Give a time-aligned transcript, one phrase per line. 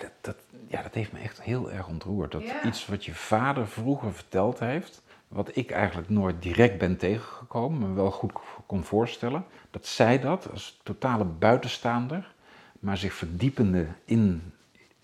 [0.00, 0.36] dat, dat,
[0.66, 2.32] ja, dat heeft me echt heel erg ontroerd.
[2.32, 2.64] Dat Ja.
[2.64, 7.94] iets wat je vader vroeger verteld heeft, wat ik eigenlijk nooit direct ben tegengekomen, maar
[7.94, 8.32] wel goed
[8.66, 12.34] kon voorstellen, dat zij dat als totale buitenstaander,
[12.78, 14.52] maar zich verdiepende in,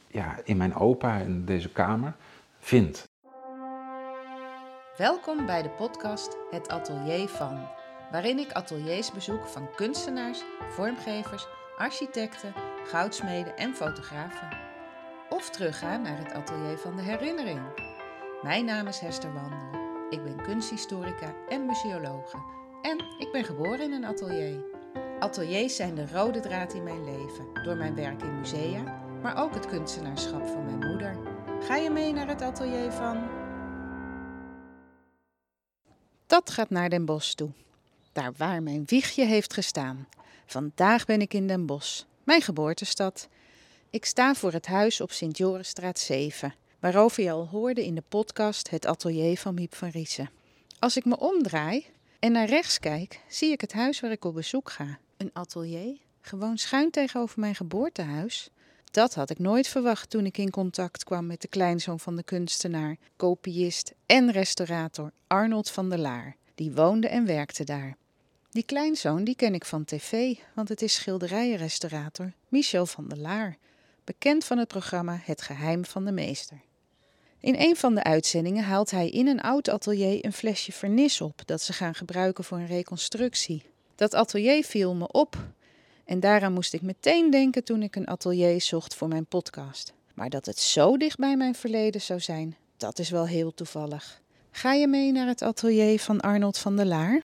[0.06, 2.14] ja, in mijn opa in deze kamer,
[2.58, 3.08] vindt.
[4.96, 7.68] Welkom bij de podcast Het Atelier van,
[8.10, 12.52] waarin ik ateliers bezoek van kunstenaars, vormgevers, architecten,
[12.86, 14.65] goudsmeden en fotografen.
[15.36, 17.60] Of terugga naar het atelier van de herinnering.
[18.42, 19.80] Mijn naam is Hester Wandel.
[20.10, 22.36] Ik ben kunsthistorica en museologe.
[22.82, 24.64] En ik ben geboren in een atelier.
[25.18, 28.82] Ateliers zijn de rode draad in mijn leven, door mijn werk in musea,
[29.22, 31.16] maar ook het kunstenaarschap van mijn moeder.
[31.60, 33.28] Ga je mee naar het atelier van
[36.26, 37.50] dat gaat naar Den Bosch toe.
[38.12, 40.08] Daar waar mijn wiegje heeft gestaan.
[40.46, 43.28] Vandaag ben ik in Den Bosch, mijn geboortestad.
[43.96, 48.70] Ik sta voor het huis op Sint-Jorisstraat 7, waarover je al hoorde in de podcast
[48.70, 50.30] Het Atelier van Miep van Riesen.
[50.78, 51.86] Als ik me omdraai
[52.18, 54.98] en naar rechts kijk, zie ik het huis waar ik op bezoek ga.
[55.16, 58.50] Een atelier, gewoon schuin tegenover mijn geboortehuis.
[58.90, 62.22] Dat had ik nooit verwacht toen ik in contact kwam met de kleinzoon van de
[62.22, 66.36] kunstenaar, kopiist en restaurator Arnold van der Laar.
[66.54, 67.96] Die woonde en werkte daar.
[68.50, 73.56] Die kleinzoon die ken ik van tv, want het is schilderijenrestaurator Michel van der Laar,
[74.06, 76.60] bekend van het programma Het Geheim van de Meester.
[77.40, 81.42] In een van de uitzendingen haalt hij in een oud atelier een flesje vernis op
[81.44, 83.62] dat ze gaan gebruiken voor een reconstructie.
[83.94, 85.36] Dat atelier viel me op
[86.04, 89.92] en daaraan moest ik meteen denken toen ik een atelier zocht voor mijn podcast.
[90.14, 94.20] Maar dat het zo dicht bij mijn verleden zou zijn, dat is wel heel toevallig.
[94.50, 97.25] Ga je mee naar het atelier van Arnold van der Laar?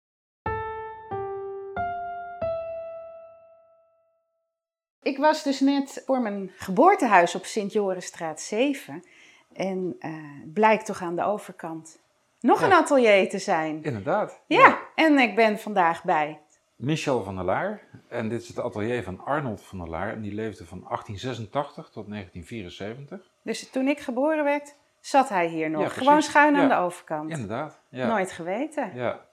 [5.18, 9.04] Ik was dus net voor mijn geboortehuis op Sint-Jorisstraat 7.
[9.52, 11.98] En eh, het blijkt toch aan de overkant
[12.40, 12.66] nog Ja.
[12.66, 13.82] een atelier te zijn.
[13.82, 14.40] Inderdaad.
[14.46, 16.40] Ja, en ik ben vandaag bij
[16.76, 17.80] Michel van der Laar.
[18.08, 20.12] En dit is het atelier van Arnold van der Laar.
[20.12, 23.30] En die leefde van 1886 tot 1974.
[23.42, 25.82] Dus toen ik geboren werd, zat hij hier nog.
[25.82, 25.88] Ja.
[25.88, 27.30] Gewoon schuin aan de overkant.
[27.30, 27.80] Inderdaad.
[27.88, 28.06] Ja.
[28.06, 28.90] Nooit geweten.
[28.94, 29.26] Ja,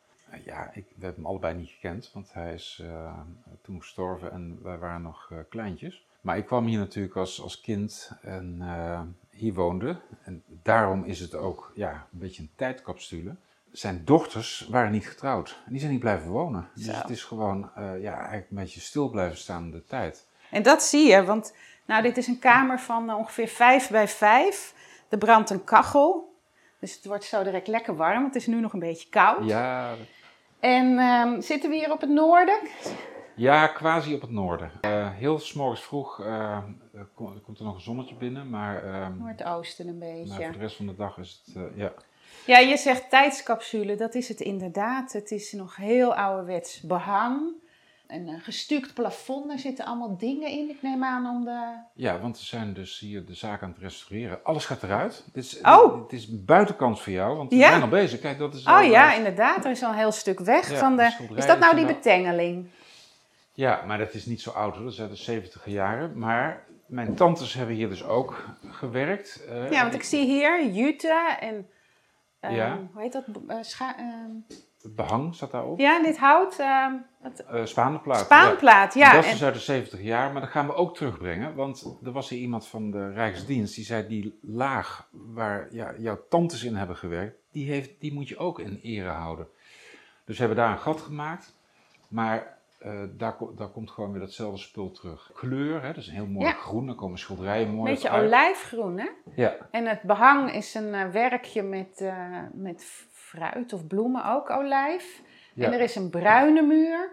[0.43, 3.19] ja ik, we hebben hem allebei niet gekend, want hij is eh,
[3.61, 6.05] toen gestorven en wij waren nog eh, kleintjes.
[6.21, 9.97] Maar ik kwam hier natuurlijk als, als kind en eh, hier woonde.
[10.23, 13.35] En daarom is het ook ja, een beetje een tijdcapsule.
[13.71, 16.69] Zijn dochters waren niet getrouwd en die zijn niet blijven wonen.
[16.75, 16.91] Dus Zo.
[16.91, 20.27] het is gewoon ja, eigenlijk een beetje stil blijven staan in de tijd.
[20.51, 21.53] En dat zie je, want
[21.85, 24.73] nou, dit is een kamer van ongeveer 5 bij 5.
[25.09, 26.33] Er brandt een kachel.
[26.79, 28.23] Dus het wordt zo direct lekker warm.
[28.23, 29.45] Het is nu nog een beetje koud.
[29.45, 29.95] Ja,
[30.59, 32.59] En ehm, zitten we hier op het noorden?
[33.35, 34.71] ja quasi op het noorden.
[34.81, 36.57] Eh, heel s'morgens vroeg eh,
[37.13, 40.43] kom- komt er nog een zonnetje binnen, maar, ehm, Noordoosten een maar beetje.
[40.43, 41.93] voor de rest van de dag is het, eh, ja,
[42.45, 45.13] Ja, je zegt tijdscapsule, dat is het inderdaad.
[45.13, 47.51] Het is nog heel ouderwets behang.
[48.07, 50.69] Een gestuukt plafond, daar zitten allemaal dingen in.
[50.69, 51.73] Ik neem aan om de...
[51.93, 54.43] Ja, want we zijn dus hier de zaak aan het restaureren.
[54.43, 55.23] Alles gaat eruit.
[55.33, 56.09] Dit is, Oh.
[56.09, 57.69] dit is buitenkant voor jou, want we Ja?
[57.69, 58.19] zijn al bezig.
[58.19, 60.77] Kijk, dat is Oh ja, eh, inderdaad, er is al een heel stuk weg Ja,
[60.77, 62.67] van de Is dat nou die betengeling?
[63.53, 64.83] ja, maar dat is niet zo oud hoor.
[64.83, 66.17] Dat is uit de 70 jaren.
[66.17, 69.45] Maar mijn tantes hebben hier dus ook gewerkt.
[69.49, 71.69] Eh, Ja, want ik zie hier jute en...
[72.39, 72.79] ehm, Ja.
[72.93, 73.25] Hoe heet dat?
[73.65, 74.31] Scha- ehm,
[74.85, 75.79] Het behang zat daarop.
[75.79, 76.59] ja, dit hout.
[76.59, 78.19] ehm, het- Eh, Spaanplaat.
[78.25, 79.11] Spaanplaat, ja.
[79.13, 81.55] dat is en- dus uit de 70 jaar, maar dat gaan we ook terugbrengen.
[81.55, 86.19] Want er was hier iemand van de Rijksdienst die zei: die laag waar ja, jouw
[86.29, 89.47] tantes in hebben gewerkt, die, heeft, die moet je ook in ere houden.
[90.25, 91.53] Dus we hebben daar een gat gemaakt,
[92.07, 95.31] maar eh, daar, daar komt gewoon weer datzelfde spul terug.
[95.33, 96.51] Kleur, hè, dat is een heel mooi Ja.
[96.51, 98.25] groen, daar komen schilderijen mooi Beetje uit.
[98.25, 99.07] olijfgroen, hè?
[99.35, 104.49] Ja, En het behang is een eh, werkje met, eh, met fruit of bloemen, ook
[104.49, 105.21] olijf.
[105.53, 105.65] ja.
[105.65, 107.09] En er is een bruine muur.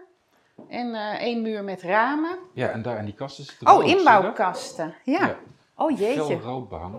[0.69, 2.37] En eh één muur met ramen.
[2.53, 4.95] ja, en daar in die kasten zitten Oh, inbouwkasten.
[5.03, 5.19] Ja.
[5.27, 5.35] Ja.
[5.75, 6.23] Oh jeetje.
[6.23, 6.95] Fel rood behang.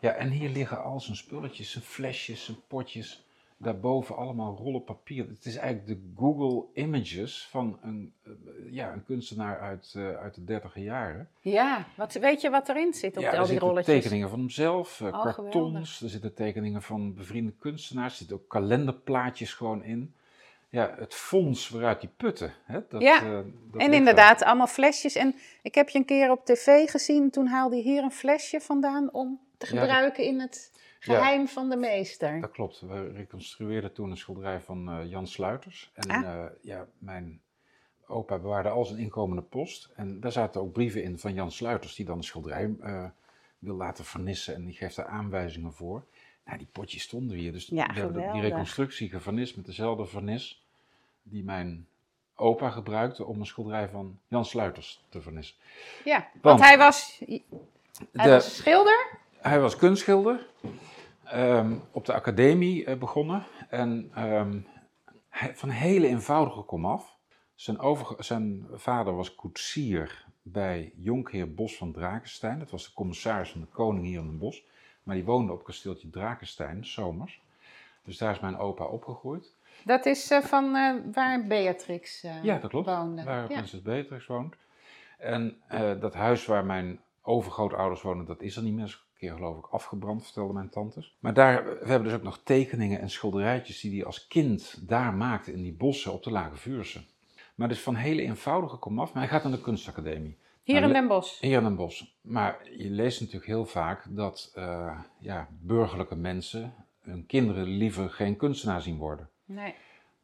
[0.00, 3.26] Ja, en hier liggen al zijn spulletjes, zijn flesjes, zijn potjes.
[3.60, 5.28] Daarboven allemaal rollen papier.
[5.28, 8.30] Het is eigenlijk de Google Images van een, eh,
[8.70, 11.28] ja, een kunstenaar uit, eh, uit de dertiger jaren.
[11.40, 15.00] Ja, wat, weet je wat erin zit op ja, al er die tekeningen van hemzelf,
[15.00, 16.00] eh, Oh, kartons, geweldig.
[16.00, 20.12] er zitten tekeningen van bevriende kunstenaars, er zitten ook kalenderplaatjes gewoon in.
[20.70, 22.52] Ja, het fonds waaruit die putten.
[22.64, 23.20] Hè, dat, Ja,
[23.70, 25.14] dat En inderdaad, allemaal flesjes.
[25.14, 27.30] En ik heb je een keer op tv gezien.
[27.30, 31.14] Toen haalde je hier een flesje vandaan om te Ja, dat- gebruiken in het Ja.
[31.14, 32.40] geheim van de meester.
[32.40, 32.80] Dat klopt.
[32.80, 35.90] We reconstrueerden toen een schilderij van eh, Jan Sluiters.
[35.94, 36.24] En Ah.
[36.44, 37.40] eh, ja, mijn
[38.06, 39.90] opa bewaarde al zijn inkomende post.
[39.96, 43.04] En daar zaten ook brieven in van Jan Sluiters, die dan een schilderij eh,
[43.58, 46.04] wil laten vernissen en die geeft daar aanwijzingen voor.
[46.44, 47.52] Nou, die potjes stonden hier.
[47.52, 50.62] Dus Ja, we hebben de- die reconstructie gevernist met dezelfde vernis
[51.22, 51.86] die mijn
[52.34, 55.56] opa gebruikte om een schilderij van Jan Sluiters te vernissen.
[56.04, 57.42] Ja, want, Want- hij, was, hij
[58.12, 59.18] De- was schilder.
[59.40, 60.46] Hij was kunstschilder,
[61.24, 64.10] ehm, op de academie eh, begonnen en
[65.28, 67.16] hij, van hele eenvoudige komaf.
[67.54, 72.58] Zijn, over, zijn vader was koetsier bij Jonkheer Bos van Drakenstein.
[72.58, 74.64] Dat was de commissaris van de koning hier in het bos.
[75.02, 77.40] Maar die woonde op kasteeltje Drakenstein, zomers.
[78.04, 79.54] Dus daar is mijn opa opgegroeid.
[79.84, 82.86] Dat is eh, van eh, waar Beatrix eh, Ja, dat klopt.
[82.86, 83.24] woonde.
[83.24, 83.46] Waar Ja.
[83.46, 84.54] prinses Beatrix woont.
[85.18, 85.56] En
[86.00, 89.00] dat huis waar mijn overgrootouders wonen, dat is er niet meer.
[89.18, 91.16] Keer geloof ik afgebrand, vertelden mijn tantes.
[91.18, 95.14] Maar daar, we hebben dus ook nog tekeningen en schilderijtjes die hij als kind daar
[95.14, 97.04] maakte in die bossen op de Lage Vuurse.
[97.54, 100.36] Maar dus van hele eenvoudige komaf, maar hij gaat naar de kunstacademie.
[100.62, 101.40] Hier Nou, in Den Bosch.
[101.40, 102.04] Hier in Den Bosch.
[102.20, 108.36] Maar je leest natuurlijk heel vaak dat eh, ja, burgerlijke mensen hun kinderen liever geen
[108.36, 109.28] kunstenaar zien worden.
[109.44, 109.74] Nee.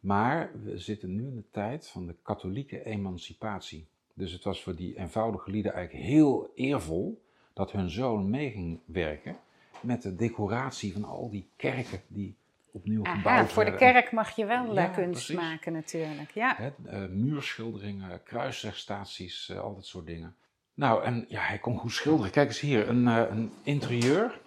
[0.00, 3.86] Maar we zitten nu in de tijd van de katholieke emancipatie.
[4.14, 7.23] Dus het was voor die eenvoudige lieden eigenlijk heel eervol
[7.54, 9.36] dat hun zoon mee ging werken
[9.80, 12.36] met de decoratie van al die kerken die
[12.72, 13.92] opnieuw gebouwd Aha, voor de werden.
[13.92, 15.34] kerk mag je wel eh, Ja, kunst precies.
[15.36, 16.30] maken natuurlijk.
[16.30, 16.58] Ja.
[16.86, 20.34] Eh, muurschilderingen, kruiswegstaties, eh, al dat soort dingen.
[20.74, 22.30] Nou, en ja, hij kon goed schilderen.
[22.30, 24.40] Kijk eens hier, een, eh, een interieur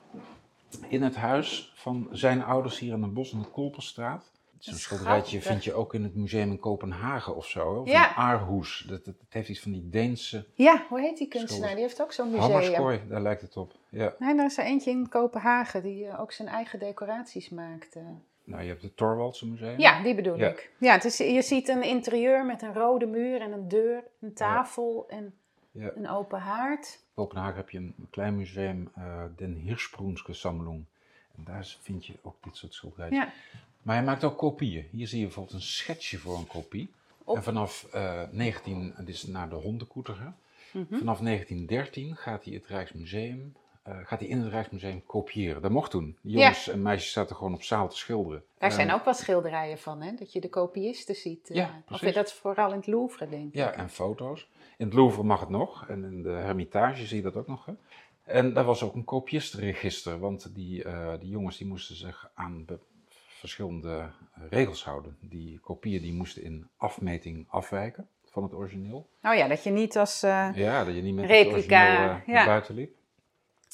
[0.88, 4.32] in het huis van zijn ouders hier in Den Bosch in de Kolperstraat.
[4.60, 7.70] Zo'n schilderijtje vind je ook in het museum in Kopenhagen of zo.
[7.74, 8.10] Of Ja.
[8.10, 8.86] in Aarhus.
[8.90, 11.48] Dat, heeft iets van die Deense ja, hoe heet die kunstenaar?
[11.58, 11.76] Schilder.
[11.76, 12.52] Die heeft ook zo'n museum.
[12.52, 13.74] hammerskooi, daar lijkt het op.
[13.90, 14.16] Ja.
[14.20, 17.96] Nee, er is er eentje in Kopenhagen die eh, ook zijn eigen decoraties maakt.
[17.96, 18.02] eh.
[18.44, 19.80] Nou, je hebt het Thorwaldse museum.
[19.80, 20.48] Ja, die bedoel Ja.
[20.50, 20.72] ik.
[20.80, 24.34] Ja, het is, je ziet een interieur met een rode muur en een deur, een
[24.34, 25.34] tafel en
[25.72, 25.92] Ja.
[25.96, 26.86] een open haard.
[27.02, 30.86] In Kopenhagen heb je een klein museum, eh Den Hirschsprungske Sammlung.
[31.38, 33.24] En daar vind je ook dit soort schilderijtjes.
[33.24, 33.30] Ja.
[33.88, 34.88] Maar hij maakt ook kopieën.
[34.92, 36.90] Hier zie je bijvoorbeeld een schetsje voor een kopie.
[37.24, 40.34] Op- En vanaf eh 19, dit is naar de hondenkoeter?
[40.72, 40.98] Mhm.
[40.98, 43.54] vanaf 1913 gaat hij het Rijksmuseum,
[43.84, 45.62] eh, gaat hij in het Rijksmuseum kopiëren.
[45.62, 46.18] Dat mocht toen.
[46.22, 48.44] Jongens en meisjes zaten gewoon op zaal te schilderen.
[48.58, 50.14] Daar Eh, zijn ook wat schilderijen van, hè?
[50.16, 51.50] Dat je de kopiisten ziet.
[51.50, 53.56] eh, Ja, of dat is vooral in het Louvre, denk ik.
[53.56, 54.48] Ja, en foto's.
[54.78, 55.88] In het Louvre mag het nog.
[55.88, 57.66] En in de Hermitage zie je dat ook nog.
[57.66, 57.74] Hè?
[58.24, 60.20] En daar was ook een kopiestenregister.
[60.20, 62.66] Want die, eh, die jongens die moesten zich aan
[63.38, 64.10] verschillende
[64.50, 65.18] regels houden.
[65.22, 69.10] Die kopieën die moesten in afmeting afwijken van het origineel.
[69.22, 70.24] Oh ja, dat je niet als...
[70.24, 72.34] eh, Ja, dat je niet met Replica, het origineel eh, ja.
[72.34, 72.96] naar buiten liep.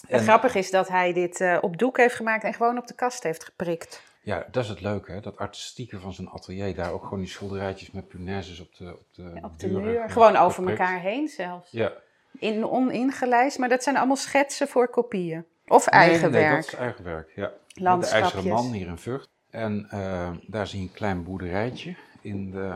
[0.01, 2.87] Het En- grappige is dat hij dit eh, op doek heeft gemaakt en gewoon op
[2.87, 4.03] de kast heeft geprikt.
[4.21, 5.19] Ja, dat is het leuke, hè?
[5.19, 6.75] dat artistieke van zijn atelier.
[6.75, 10.01] Daar ook gewoon die schilderijtjes met punaises op de, op de, Op de deuren, muur.
[10.01, 10.79] eh, Gewoon over geprikt.
[10.79, 11.71] elkaar heen zelfs.
[11.71, 11.91] Ja.
[12.39, 15.45] In, oningelijst, maar dat zijn allemaal schetsen voor kopieën.
[15.67, 16.55] Of eigen nee, nee, werk.
[16.63, 17.51] dat is eigen werk, ja.
[17.73, 18.07] De.
[18.07, 19.29] IJzeren Man hier in Vught.
[19.53, 22.75] En eh, daar zie je een klein boerderijtje in de,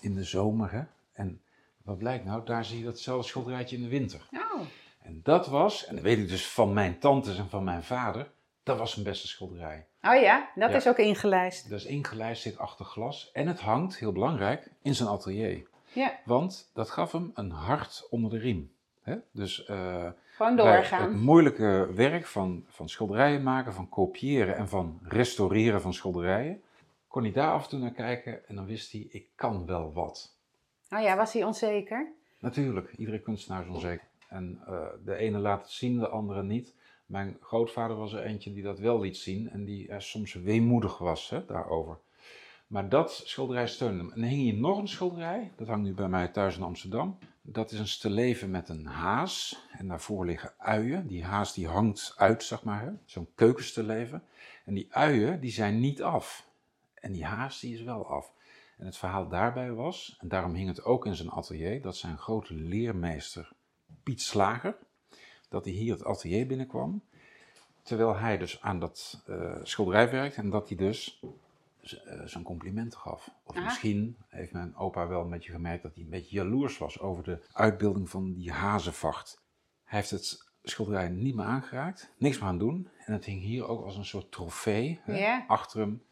[0.00, 0.72] in de zomer.
[0.72, 0.82] Hè?
[1.12, 1.40] En
[1.82, 2.44] wat blijkt nou?
[2.44, 4.20] Daar zie je datzelfde schilderijtje in de winter.
[4.32, 4.60] Oh.
[5.02, 8.30] En dat was, en dat weet ik dus van mijn tantes en van mijn vader,
[8.62, 9.86] dat was zijn beste schilderij.
[10.02, 10.76] oh ja, dat Ja.
[10.76, 11.68] is ook ingelijst.
[11.70, 13.30] Dat is ingelijst, zit achter glas.
[13.32, 15.68] En het hangt, heel belangrijk, in zijn atelier.
[15.92, 18.72] Ja, Want dat gaf hem een hart onder de riem.
[19.02, 19.16] Hè?
[19.30, 21.12] Dus eh, gewoon doorgaan.
[21.12, 26.62] het moeilijke werk van, van schilderijen maken, van kopiëren en van restaureren van schilderijen,
[27.08, 29.92] kon hij daar af en toe naar kijken en dan wist hij, ik kan wel
[29.92, 30.36] wat.
[30.90, 32.12] Oh ja, was hij onzeker?
[32.38, 34.06] Natuurlijk, iedere kunstenaar is onzeker.
[34.28, 36.74] En eh, de ene laat het zien, de andere niet.
[37.06, 41.30] Mijn grootvader was er eentje die dat wel liet zien en die soms weemoedig was
[41.30, 41.98] hè, daarover.
[42.70, 44.12] Maar dat schilderij steunde hem.
[44.12, 47.18] En hing hier nog een schilderij, dat hangt nu bij mij thuis in Amsterdam.
[47.42, 51.06] Dat is een steleven met een haas en daarvoor liggen uien.
[51.06, 54.22] Die haas die hangt uit, zeg maar, zo'n keukensteleven.
[54.64, 56.48] En die uien die zijn niet af.
[56.94, 58.32] En die haas die is wel af.
[58.78, 62.18] En het verhaal daarbij was, en daarom hing het ook in zijn atelier, dat zijn
[62.18, 63.52] grote leermeester
[64.02, 64.76] Piet Slager,
[65.48, 67.02] dat hij hier het atelier binnenkwam,
[67.82, 71.20] terwijl hij dus aan dat eh, schilderij werkte en dat hij dus
[72.24, 73.30] zijn complimenten gaf.
[73.44, 73.64] Of Ah.
[73.64, 77.24] misschien heeft mijn opa wel een beetje gemerkt dat hij een beetje jaloers was over
[77.24, 79.40] de uitbeelding van die hazenvacht.
[79.84, 82.88] Hij heeft het schilderij niet meer aangeraakt, niks meer aan doen.
[83.06, 86.02] En het hing hier ook als een soort trofee hè, achter hem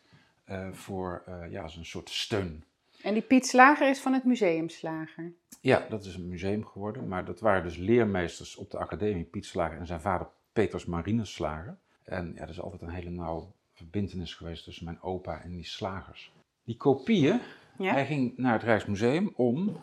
[0.44, 2.64] eh, voor eh, ja, als een soort steun.
[3.02, 5.32] En die Piet Slager is van het Museum Slager.
[5.60, 7.08] Ja, dat is een museum geworden.
[7.08, 11.32] Maar dat waren dus leermeesters op de academie, Piet Slager en zijn vader Peters Marinus
[11.32, 11.78] Slager.
[12.04, 13.46] En ja, er is altijd een hele nauwe
[13.78, 16.32] verbintenis geweest tussen mijn opa en die slagers.
[16.64, 17.40] Die kopieën,
[17.78, 17.92] Ja?
[17.92, 19.76] hij ging naar het Rijksmuseum om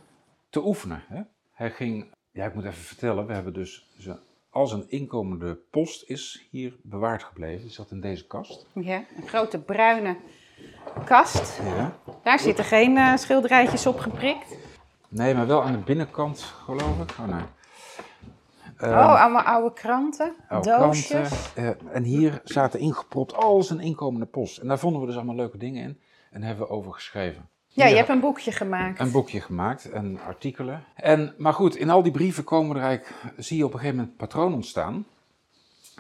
[0.50, 1.04] te oefenen.
[1.08, 1.22] Hè?
[1.52, 4.20] Hij ging, ja ik moet even vertellen, we hebben dus zijn
[4.56, 7.62] al zijn inkomende post is hier bewaard gebleven.
[7.62, 8.68] Die zat in deze kast.
[8.74, 10.18] Ja, een grote bruine
[11.06, 11.62] kast.
[11.64, 12.00] Ja.
[12.24, 14.58] Daar zitten geen eh, schilderijtjes op geprikt.
[15.10, 17.12] Nee, maar wel aan de binnenkant, geloof ik.
[17.20, 17.44] Oh nee.
[18.77, 21.08] Ehm, oh, allemaal oude kranten, oude doosjes.
[21.53, 21.86] kranten.
[21.86, 24.58] Eh, en hier zaten ingepropt al zijn inkomende post.
[24.58, 26.00] En daar vonden we dus allemaal leuke dingen in.
[26.32, 27.50] En hebben we over geschreven.
[27.67, 29.00] Ja, je hebt een boekje gemaakt.
[29.00, 30.84] een boekje gemaakt en artikelen.
[30.96, 33.98] En, maar goed, in al die brieven komen er eigenlijk, zie je op een gegeven
[33.98, 35.05] moment een patroon ontstaan.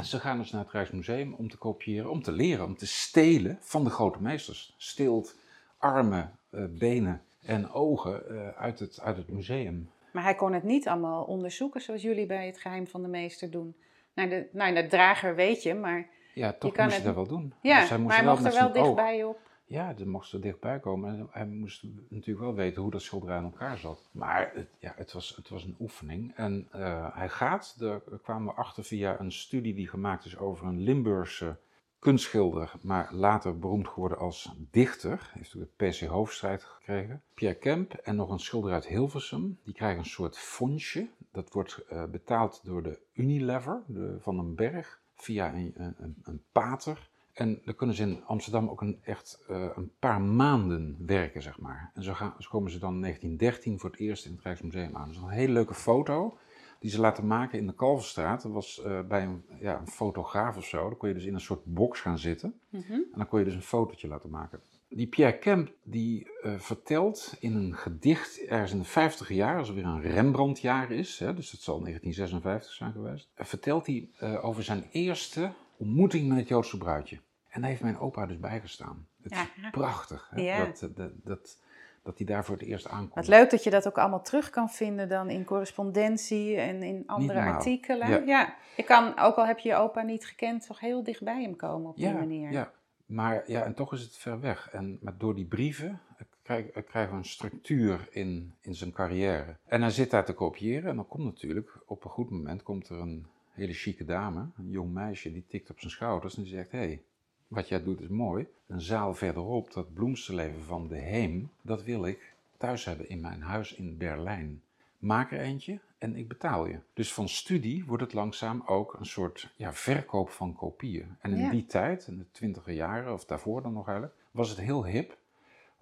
[0.03, 3.57] Ze gaan dus naar het Rijksmuseum om te kopiëren, om te leren, om te stelen
[3.61, 4.73] van de grote meesters.
[4.77, 5.35] Steelt
[5.77, 9.89] armen, eh, benen en ogen eh, uit, het, uit het museum.
[10.15, 13.51] Maar hij kon het niet allemaal onderzoeken zoals jullie bij het geheim van de meester
[13.51, 13.75] doen.
[14.13, 17.27] Nou, de, nou, de drager weet je, maar Ja, toch kan moest hij het- dat
[17.27, 17.53] wel doen.
[17.61, 19.39] ja, Dus hij moest maar hij wel mocht er wel dichtbij op.
[19.65, 21.09] Ja, er mocht er dichtbij komen.
[21.15, 24.09] En hij moest natuurlijk wel weten hoe dat schilderij in elkaar zat.
[24.11, 26.31] Maar het, ja, het, was, het was een oefening.
[26.35, 30.67] En eh, hij gaat, daar kwamen we achter via een studie die gemaakt is over
[30.67, 31.57] een Limburgse
[32.05, 35.31] kunstschilder, maar later beroemd geworden als dichter.
[35.33, 37.21] Heeft ook de PC Hoofdstrijd gekregen.
[37.33, 39.59] Pierre Kemp en nog een schilder uit Hilversum.
[39.63, 41.07] Die krijgen een soort fondsje.
[41.31, 46.43] Dat wordt eh, betaald door de Unilever de, van den Berg via een, een, een-
[46.51, 47.09] pater.
[47.33, 51.59] En dan kunnen ze in Amsterdam ook een, echt eh, een paar maanden werken, zeg
[51.59, 51.91] maar.
[51.93, 54.95] En zo, gaan, zo komen ze dan in 1913 voor het eerst in het Rijksmuseum
[54.95, 55.05] aan.
[55.07, 56.37] Dat is een hele leuke foto
[56.85, 58.41] die ze laten maken in de Kalverstraat.
[58.41, 60.89] Dat was eh, bij een, ja, een fotograaf of zo.
[60.89, 62.59] Dan kon je dus in een soort box gaan zitten.
[62.69, 62.91] Mhm.
[62.91, 64.61] En dan kon je dus een fotootje laten maken.
[64.87, 69.69] Die Pierre Kemp die eh, vertelt in een gedicht ergens in de 50 jaar, als
[69.69, 74.45] er weer een Rembrandtjaar is, hè, dus dat zal 1956 zijn geweest, vertelt hij eh,
[74.45, 77.19] over zijn eerste ontmoeting met het Joodse bruidje.
[77.49, 79.07] En daar heeft mijn opa dus bijgestaan.
[79.21, 80.65] Het is prachtig hè, Ja.
[80.65, 81.57] dat, dat, dat,
[82.05, 83.13] dat hij daar voor het eerst aankomt.
[83.13, 87.03] Wat leuk dat je dat ook allemaal terug kan vinden dan in correspondentie en in
[87.05, 88.09] andere artikelen.
[88.09, 88.21] Ja.
[88.25, 88.55] Ja.
[88.75, 91.55] je kan, ook al heb je je opa niet gekend, toch heel dicht bij hem
[91.55, 92.51] komen op die ja, manier.
[92.51, 92.71] Ja,
[93.05, 94.69] maar ja, en toch is het ver weg.
[94.71, 98.91] En maar door die brieven eh, krijg- eh, krijgen we een structuur in, in zijn
[98.91, 99.57] carrière.
[99.65, 102.89] En hij zit daar te kopiëren en dan komt natuurlijk, op een goed moment, komt
[102.89, 106.51] er een hele chique dame, een jong meisje, die tikt op zijn schouders en die
[106.51, 107.01] zegt, hé, hey,
[107.47, 108.47] wat jij doet is mooi.
[108.67, 113.41] Een zaal verderop, dat bloemstenleven van de Heem, dat wil ik thuis hebben in mijn
[113.41, 114.61] huis in Berlijn.
[114.99, 116.79] Maak er eentje en ik betaal je.
[116.93, 121.17] Dus van studie wordt het langzaam ook een soort ja, verkoop van kopieën.
[121.19, 121.49] En in Ja.
[121.51, 125.17] die tijd, in de twintiger jaren, of daarvoor dan nog eigenlijk, was het heel hip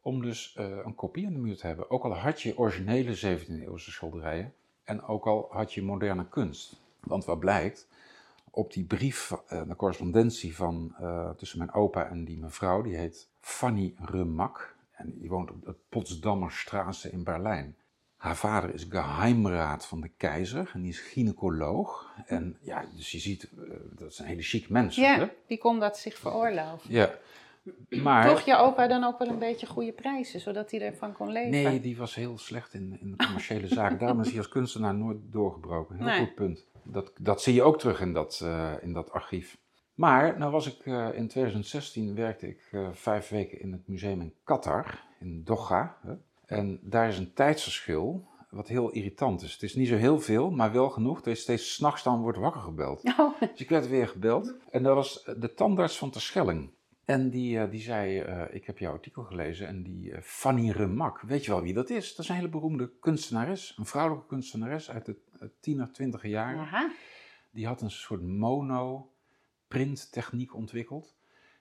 [0.01, 1.89] om dus eh, een kopie aan de muur te hebben.
[1.91, 4.53] Ook al had je originele 17e-eeuwse schilderijen
[4.83, 6.81] en ook al had je moderne kunst.
[6.99, 7.87] Want wat blijkt,
[8.55, 12.95] op die brief, eh, de correspondentie van, eh, tussen mijn opa en die mevrouw, die
[12.95, 14.75] heet Fanny Remak.
[14.91, 17.75] En die woont op de Potsdammerstraße in Berlijn.
[18.17, 22.13] Haar vader is geheimraad van de keizer en die is gynaecoloog.
[22.25, 25.03] En ja, dus je ziet, eh, dat zijn hele chic mensen.
[25.03, 25.25] Ja, Hè?
[25.47, 26.91] die kon dat zich veroorloven.
[26.93, 27.11] ja.
[27.89, 31.29] Maar, Toch je opa dan ook wel een beetje goede prijzen, zodat hij ervan kon
[31.31, 31.49] leven?
[31.51, 33.97] Nee, die was heel slecht in, in de commerciële zaken.
[33.97, 35.95] Daarom is hij als kunstenaar nooit doorgebroken.
[35.95, 36.19] Heel Nee.
[36.19, 36.65] goed punt.
[36.83, 39.57] Dat, dat zie je ook terug in dat, eh, in dat archief.
[39.93, 44.21] Maar, nou was ik eh, in 2016 werkte ik eh, vijf weken in het museum
[44.21, 45.97] in Qatar, in Doha.
[46.01, 46.13] Hè.
[46.45, 49.53] En daar is een tijdsverschil wat heel irritant is.
[49.53, 52.37] Het is niet zo heel veel, maar wel genoeg dat je steeds s'nachts dan wordt
[52.37, 53.03] wakker gebeld.
[53.17, 54.53] Oh, Dus ik werd weer gebeld.
[54.71, 56.69] En dat was de tandarts van Terschelling.
[57.05, 60.69] En die, eh, die zei, eh, ik heb jouw artikel gelezen en die eh, Fanny
[60.69, 62.09] Remak, weet je wel wie dat is?
[62.15, 65.17] Dat is een hele beroemde kunstenares, een vrouwelijke kunstenares uit de
[65.59, 66.59] tiener, twintiger jaren.
[66.59, 66.91] aha.
[67.51, 71.15] Die had een soort mono-print techniek ontwikkeld.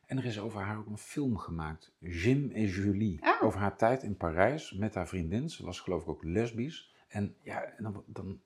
[0.07, 3.21] En er is over haar ook een film gemaakt, Jim et Julie.
[3.23, 3.43] Oh.
[3.43, 5.51] Over haar tijd in Parijs met haar vriendin.
[5.51, 6.95] Ze was geloof ik ook lesbisch.
[7.09, 8.41] En ja, en dan, dan,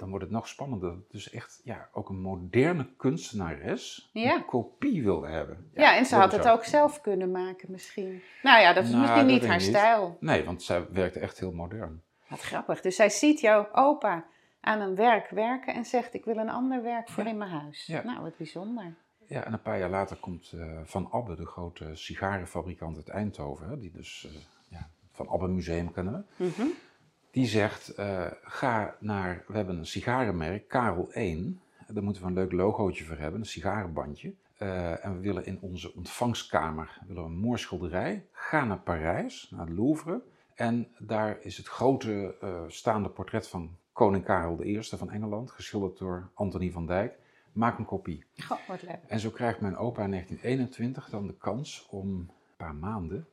[0.00, 0.94] dan wordt het nog spannender.
[1.08, 4.34] Dus echt ja, ook een moderne kunstenares Ja.
[4.34, 5.70] een kopie wil hebben.
[5.74, 6.52] Ja, en ze had het zo.
[6.52, 8.22] ook zelf kunnen maken misschien.
[8.42, 9.66] Nou ja, dat is Nou, misschien dat niet haar niet.
[9.66, 10.16] stijl.
[10.20, 12.02] Nee, want zij werkte echt heel modern.
[12.28, 12.80] Wat grappig.
[12.80, 14.24] Dus zij ziet jouw opa
[14.60, 17.86] aan een werk werken en zegt: Ik wil een ander werk voor in mijn huis.
[17.86, 18.02] Ja.
[18.04, 18.94] Nou, wat bijzonder.
[19.26, 23.68] Ja, en een paar jaar later komt eh, Van Abbe, de grote sigarenfabrikant uit Eindhoven,
[23.68, 26.44] hè, die dus eh, ja, Van Abbe Museum kennen we.
[26.44, 26.66] Mhm.
[27.30, 31.60] Die zegt, eh, ga naar, we hebben een sigarenmerk, Karel 1.
[31.88, 34.34] Daar moeten we een leuk logootje voor hebben, een sigarenbandje.
[34.56, 38.26] Eh, en we willen in onze ontvangstkamer willen we een mooi schilderij.
[38.32, 40.22] Ga naar Parijs, naar het Louvre.
[40.54, 45.98] En daar is het grote eh, staande portret van koning Karel I van Engeland, geschilderd
[45.98, 47.18] door Anthony van Dijk.
[47.52, 48.24] Maak een kopie.
[48.36, 48.98] Goh, wat leuk.
[49.06, 53.26] En zo krijgt mijn opa in 1921 dan de kans om een paar maanden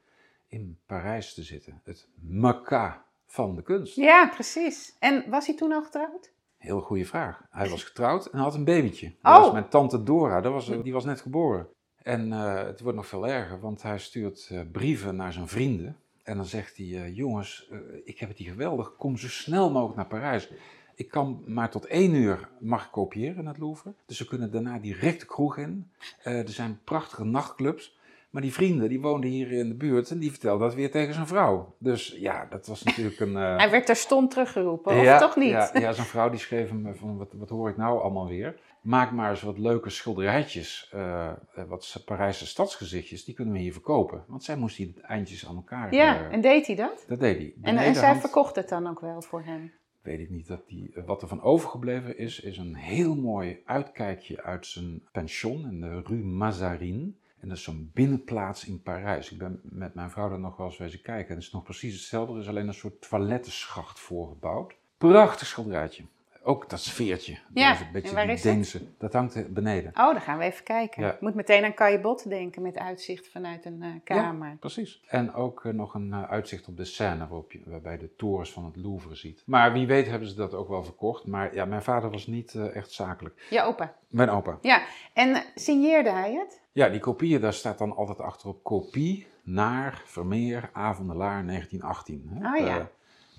[0.48, 1.82] in Parijs te zitten.
[1.84, 3.96] Het Mecca van de kunst.
[3.96, 4.96] Ja, precies.
[5.00, 6.32] En was hij toen al getrouwd?
[6.58, 7.42] Heel goede vraag.
[7.50, 9.08] Hij was getrouwd en had een babytje.
[9.08, 9.34] Oh.
[9.34, 11.68] Dat was mijn tante Dora, dat was, die was net geboren.
[12.08, 15.98] En eh, het wordt nog veel erger, want hij stuurt eh, brieven naar zijn vrienden.
[16.24, 17.70] En dan zegt hij, eh, jongens,
[18.04, 20.52] ik heb het hier geweldig, kom zo snel mogelijk naar Parijs.
[20.96, 23.94] Ik kan maar tot één uur mag kopiëren in het Louvre.
[24.06, 25.92] Dus we kunnen daarna direct de kroeg in.
[26.24, 27.97] Er zijn prachtige nachtclubs.
[28.38, 31.14] Maar die vrienden, die woonden hier in de buurt en die vertelden dat weer tegen
[31.14, 31.76] zijn vrouw.
[31.78, 33.36] Dus ja, dat was natuurlijk een...
[33.38, 35.50] eh, Hij werd terstond teruggeroepen, of ja, toch niet?
[35.50, 38.60] Ja, ja, zijn vrouw die schreef hem van, wat, wat hoor ik nou allemaal weer?
[38.82, 41.36] Maak maar eens wat leuke schilderijtjes, eh, eh,
[41.68, 44.24] wat Parijse stadsgezichtjes, die kunnen we hier verkopen.
[44.28, 45.94] Want zij moest die eindjes aan elkaar...
[45.94, 47.06] Ja, en deed hij dat?
[47.08, 47.54] dat deed hij.
[47.76, 49.72] En, zij hand- verkocht het dan ook wel voor hem?
[50.02, 54.44] weet ik niet dat die, wat er van overgebleven is, is een heel mooi uitkijkje
[54.44, 57.12] uit zijn pension in de Rue Mazarine.
[57.40, 59.32] En dat is zo'n binnenplaats in Parijs.
[59.32, 61.30] Ik ben met mijn vrouw daar nog wel eens wezen kijken.
[61.30, 62.34] En het is nog precies hetzelfde.
[62.34, 64.76] Er is alleen een soort toilettenschacht voorgebouwd.
[64.98, 66.04] Prachtig schilderijtje.
[66.48, 67.38] Ook dat sfeertje.
[67.54, 68.42] Ja, Dat is een beetje en waar het?
[68.42, 68.82] Deense.
[68.98, 69.92] Dat hangt beneden.
[69.96, 71.04] Oh, dan gaan we even kijken.
[71.04, 71.14] Ja.
[71.14, 74.58] Ik moet meteen aan Bot denken met uitzicht vanuit een eh, kamer.
[74.60, 75.02] Precies.
[75.08, 78.16] En ook eh, nog een eh, uitzicht op de Seine, waarop je, waarbij je de
[78.16, 79.44] torens van het Louvre ziet.
[79.46, 81.26] Maar wie weet hebben ze dat ook wel verkocht.
[81.26, 83.46] Maar ja, mijn vader was niet echt zakelijk.
[83.50, 83.96] Ja, opa.
[84.08, 84.58] Mijn opa.
[84.62, 84.82] Ja,
[85.14, 86.62] en signeerde hij het?
[86.72, 92.30] Ja, die kopieën, daar staat dan altijd achterop kopie naar Vermeer, Avondelaar 1918.
[92.34, 92.48] Hè?
[92.48, 92.78] Ah, ja.
[92.78, 92.86] Eh,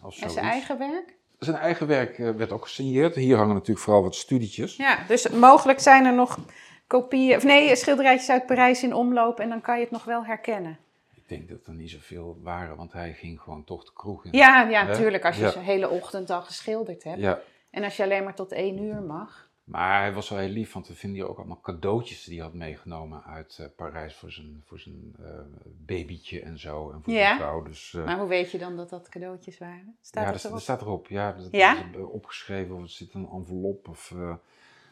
[0.03, 1.17] als En zijn eigen werk?
[1.39, 3.15] Zijn eigen werk eh, werd ook gesigneerd.
[3.15, 4.77] Hier hangen natuurlijk vooral wat studietjes.
[4.77, 6.39] Ja, dus mogelijk zijn er nog
[6.87, 10.25] kopieën, of nee, schilderijtjes uit Parijs in omloop en dan kan je het nog wel
[10.25, 10.79] herkennen.
[11.15, 14.31] Ik denk dat er niet zoveel waren, want hij ging gewoon toch de kroeg in.
[14.33, 15.51] Ja, ja, natuurlijk, als je Ja.
[15.51, 17.19] zo'n hele ochtend al geschilderd hebt.
[17.21, 17.39] Ja,
[17.71, 19.48] En als je alleen maar tot één uur mag.
[19.69, 22.45] Maar hij was wel heel lief, want we vinden hier ook allemaal cadeautjes die hij
[22.45, 25.29] had meegenomen uit eh, Parijs voor zijn, voor zijn eh,
[25.87, 26.91] babytje en zo.
[26.91, 27.25] En voor Ja?
[27.27, 27.63] zijn vrouw.
[27.63, 29.97] Dus, eh, Maar hoe weet je dan dat dat cadeautjes waren?
[30.01, 30.53] Staat ja, dat dat, erop?
[30.57, 31.07] dat staat erop.
[31.09, 31.77] Ja, dat Ja?
[31.77, 33.89] is opgeschreven of er zit een envelop.
[33.89, 34.15] Of,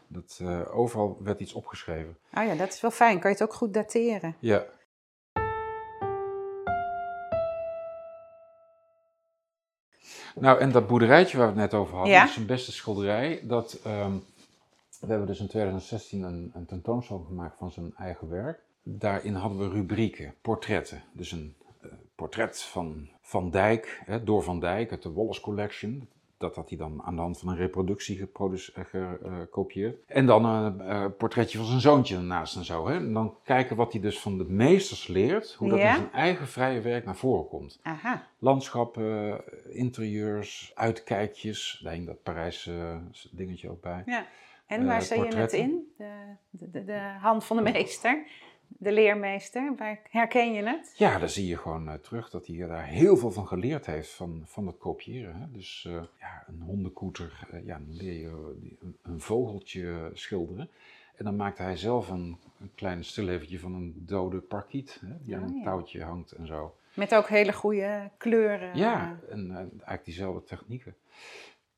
[0.08, 0.40] dat,
[0.72, 2.16] overal werd iets opgeschreven.
[2.34, 3.18] Oh ja, dat is wel fijn.
[3.20, 4.36] Kan je het ook goed dateren?
[4.38, 4.64] Ja.
[10.34, 12.18] Nou, en dat boerderijtje waar we het net over hadden, Ja.
[12.20, 13.40] dat is zijn beste schilderij.
[13.42, 14.12] Dat, ehm,
[15.00, 18.60] we hebben dus in 2016 een, een tentoonstelling gemaakt van zijn eigen werk.
[18.82, 21.02] Daarin hadden we rubrieken, portretten.
[21.12, 26.08] Dus een eh, portret van Van Dijk, hè, door Van Dijk uit de Wallace Collection.
[26.38, 28.84] Dat had hij dan aan de hand van een reproductie geproduce- eh,
[29.22, 30.02] gekopieerd.
[30.06, 32.88] En dan een eh, portretje van zijn zoontje ernaast en zo.
[32.88, 32.94] Hè.
[32.94, 35.88] En dan kijken wat hij dus van de meesters leert, hoe dat Ja.
[35.90, 37.78] in zijn eigen vrije werk naar voren komt.
[37.82, 38.26] Aha.
[38.38, 41.80] Landschappen, interieurs, uitkijkjes.
[41.84, 42.96] Daar hing dat Parijse eh,
[43.30, 44.02] dingetje ook bij.
[44.06, 44.26] Ja.
[44.66, 45.94] En Eh, waar zie je het in?
[45.96, 48.26] De, de, de, hand van de meester,
[48.68, 49.74] de leermeester.
[49.76, 50.94] Waar herken je het?
[50.96, 54.10] Ja, daar zie je gewoon eh, terug dat hij daar heel veel van geleerd heeft
[54.10, 55.34] van, van het kopiëren.
[55.40, 55.50] Hè.
[55.50, 60.70] Dus eh, ja, een hondenkoeter, ja, dan leer je een, een vogeltje schilderen.
[61.16, 65.36] En dan maakte hij zelf een, een klein stilleventje van een dode parkiet, hè, die
[65.36, 65.62] aan Oh, een ja.
[65.62, 66.74] touwtje hangt en zo.
[66.94, 68.76] Met ook hele goede kleuren.
[68.76, 70.94] Ja, en eigenlijk diezelfde technieken.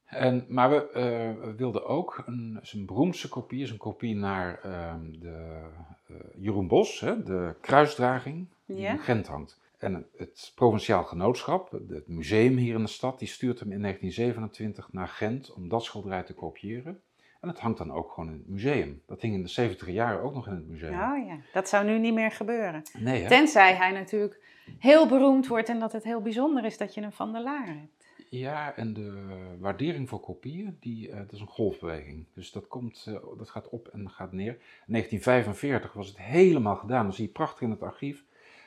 [0.09, 4.61] En, maar we, eh, we wilden ook een, zijn beroemdste kopie, is een kopie naar
[4.63, 5.61] ehm, de
[6.07, 9.61] eh, Jeroen Bos, hè, de kruisdraging die in Gent hangt.
[9.79, 14.93] En het Provinciaal Genootschap, het museum hier in de stad, die stuurt hem in 1927
[14.93, 17.01] naar Gent om dat schilderij te kopiëren.
[17.41, 19.03] En het hangt dan ook gewoon in het museum.
[19.07, 20.93] Dat hing in de 70 jaren ook nog in het museum.
[20.93, 22.83] Oh ja, dat zou nu niet meer gebeuren.
[22.99, 23.29] Nee, hè?
[23.29, 24.41] Tenzij hij natuurlijk
[24.79, 27.67] heel beroemd wordt en dat het heel bijzonder is dat je een Van der Laar
[27.67, 27.98] hebt.
[28.31, 29.13] Ja, en de
[29.59, 32.25] waardering voor kopieën, die, eh, dat is een golfbeweging.
[32.35, 34.53] Dus dat, komt, eh, dat gaat op en gaat neer.
[34.53, 34.59] In
[34.93, 37.07] 1945 was het helemaal gedaan.
[37.07, 38.25] Dat zie je prachtig in het archief.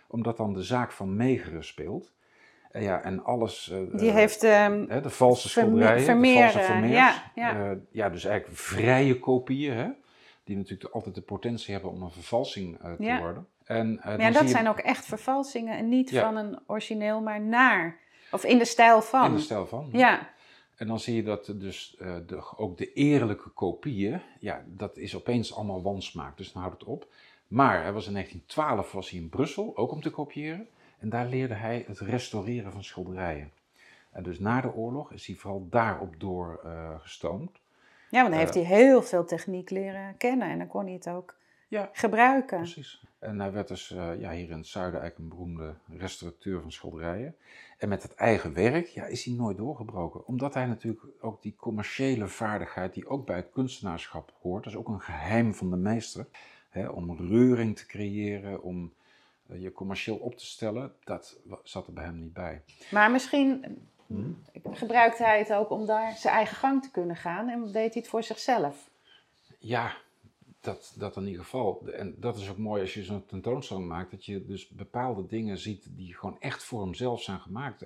[0.08, 2.14] Omdat dan de zaak van Megeren speelt.
[2.72, 3.70] En ja, en alles...
[3.70, 6.94] eh, Die eh, heeft ehm, de valse schilderijen, Vermeer, de valse eh, Vermeers.
[6.94, 7.72] ja, ja.
[7.72, 9.90] Eh, ja, dus eigenlijk vrije kopieën, hè.
[10.44, 13.20] Die natuurlijk altijd de potentie hebben om een vervalsing eh, te Ja.
[13.20, 13.48] worden.
[13.64, 17.22] En, eh, maar ja, dat je zijn ook echt vervalsingen en niet van een origineel,
[17.22, 18.00] maar naar.
[18.32, 19.26] Of in de stijl van.
[19.26, 19.90] in de stijl van.
[19.92, 20.30] Ja,
[20.76, 25.16] En dan zie je dat dus eh, de, ook de eerlijke kopieën, ja, dat is
[25.16, 26.38] opeens allemaal wansmaak.
[26.38, 27.08] Dus dan houdt het op.
[27.48, 30.68] Maar hij was in 1912 was hij in Brussel, ook om te kopiëren.
[31.00, 33.52] En daar leerde hij het restaureren van schilderijen.
[34.12, 37.60] En dus na de oorlog is hij vooral daarop door eh, gestoomd.
[38.10, 38.68] ja want dan heeft Eh.
[38.68, 41.36] hij heel veel techniek leren kennen en dan kon hij het ook
[41.68, 42.58] Ja, gebruiken.
[42.58, 43.02] precies.
[43.22, 46.72] En hij werd dus eh, ja, hier in het zuiden eigenlijk een beroemde restaurateur van
[46.72, 47.36] schilderijen.
[47.78, 50.28] En met het eigen werk ja, is hij nooit doorgebroken.
[50.28, 54.64] Omdat hij natuurlijk ook die commerciële vaardigheid die ook bij het kunstenaarschap hoort.
[54.64, 56.28] Dat is ook een geheim van de meester.
[56.70, 58.94] Hè, om reuring te creëren, om
[59.48, 60.94] eh, je commercieel op te stellen.
[61.04, 62.62] Dat zat er bij hem niet bij.
[62.92, 63.66] Maar misschien
[64.72, 68.02] gebruikte hij het ook om daar zijn eigen gang te kunnen gaan en deed hij
[68.02, 68.90] het voor zichzelf?
[69.60, 69.94] Ja,
[70.62, 71.88] dat, dat in ieder geval.
[71.88, 75.58] En dat is ook mooi als je zo'n tentoonstelling maakt, dat je dus bepaalde dingen
[75.58, 77.86] ziet die gewoon echt voor hemzelf zijn gemaakt.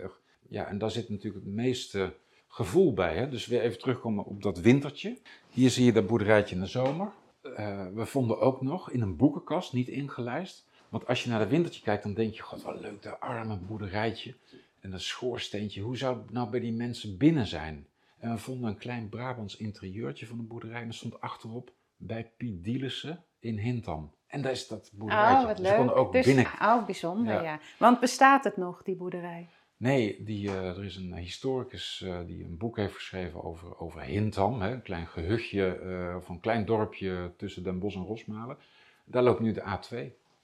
[0.49, 2.13] Ja, en daar zit natuurlijk het meeste
[2.47, 3.15] gevoel bij.
[3.15, 3.29] Hè?
[3.29, 5.17] Dus weer even terugkomen op dat wintertje.
[5.49, 7.11] Hier zie je dat boerderijtje in de zomer.
[7.41, 10.65] Eh, we vonden ook nog in een boekenkast, niet ingelijst.
[10.89, 13.57] Want als je naar de wintertje kijkt, dan denk je, god wat leuk, dat arme
[13.57, 14.35] boerderijtje.
[14.79, 17.87] En dat schoorsteentje, hoe zou het nou bij die mensen binnen zijn?
[18.17, 20.81] En we vonden een klein Brabants interieurtje van de boerderij.
[20.81, 24.13] En stond achterop, bij Piet Dielissen in Hintam.
[24.27, 25.39] En daar is dat boerderijtje.
[25.39, 25.95] Oh, wat konden leuk.
[25.95, 26.45] ook Dus, binnen...
[26.61, 27.41] oh, bijzonder, ja.
[27.41, 27.59] Ja.
[27.79, 29.49] Want bestaat het nog, die boerderij?
[29.77, 34.01] Nee, die, eh, er is een historicus eh, die een boek heeft geschreven over, over
[34.01, 34.61] Hintam.
[34.61, 38.57] Hè, een klein gehuchtje uh, of een klein dorpje tussen Den Bosch en Rosmalen.
[39.05, 39.97] Daar loopt nu de A2.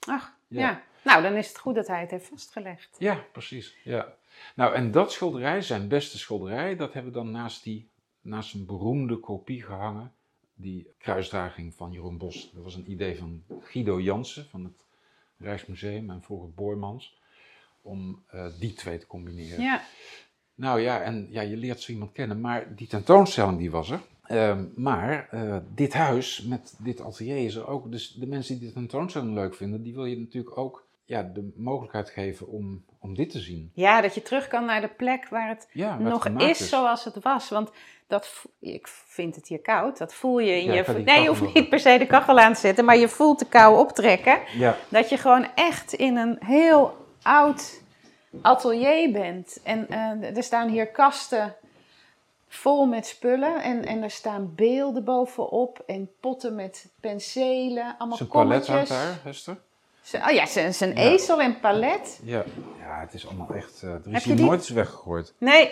[0.08, 0.60] Ach, ja.
[0.60, 0.84] Ja.
[1.04, 2.96] Nou, dan is het goed dat hij het heeft vastgelegd.
[3.00, 3.78] Ja, precies.
[3.84, 4.14] Ja.
[4.56, 7.90] Nou, en dat schilderij, zijn beste schilderij, dat hebben we dan naast, die,
[8.22, 10.14] naast een beroemde kopie gehangen.
[10.62, 12.52] Die kruisdraging van Jeroen Bos.
[12.54, 14.86] Dat was een idee van Guido Jansen van het
[15.38, 17.20] Rijksmuseum en vroeger Boymans.
[17.82, 19.62] Om eh, die twee te combineren.
[19.62, 19.84] Ja,
[20.56, 22.42] Nou ja, en ja, je leert zo iemand kennen.
[22.42, 24.02] Maar die tentoonstelling die was er.
[24.24, 27.92] Ehm, maar eh, dit huis met dit atelier is er ook.
[27.92, 31.54] Dus de mensen die de tentoonstelling leuk vinden, die wil je natuurlijk ook ja, de
[31.56, 33.72] mogelijkheid geven om, om dit te zien.
[33.74, 36.70] ja, dat je terug kan naar de plek waar het Ja, waar het nog is,
[36.70, 37.50] zoals het was.
[37.50, 37.70] Want
[38.08, 40.94] dat, ik vind het hier koud, dat voel je in Ja, je...
[41.04, 43.40] Nee, je hoeft nog- niet per se de kachel aan te zetten, maar je voelt
[43.40, 44.40] de kou optrekken.
[44.58, 47.82] Ja, Dat je gewoon echt in een heel oud
[48.42, 49.60] atelier bent.
[49.64, 51.56] En eh, er staan hier kasten
[52.48, 53.62] vol met spullen.
[53.64, 55.84] En, en er staan beelden bovenop.
[55.88, 57.96] En potten met penselen.
[57.98, 58.76] Allemaal zijn palet kommetjes.
[58.76, 59.58] hangt daar, Hester.
[60.14, 60.96] Oh ja, zijn, zijn Ja.
[61.02, 62.20] ezel en palet.
[62.24, 62.44] Ja.
[62.80, 63.84] ja, het is allemaal echt.
[63.84, 65.34] eh, er is hier die- nooit iets weggegooid.
[65.38, 65.72] Nee.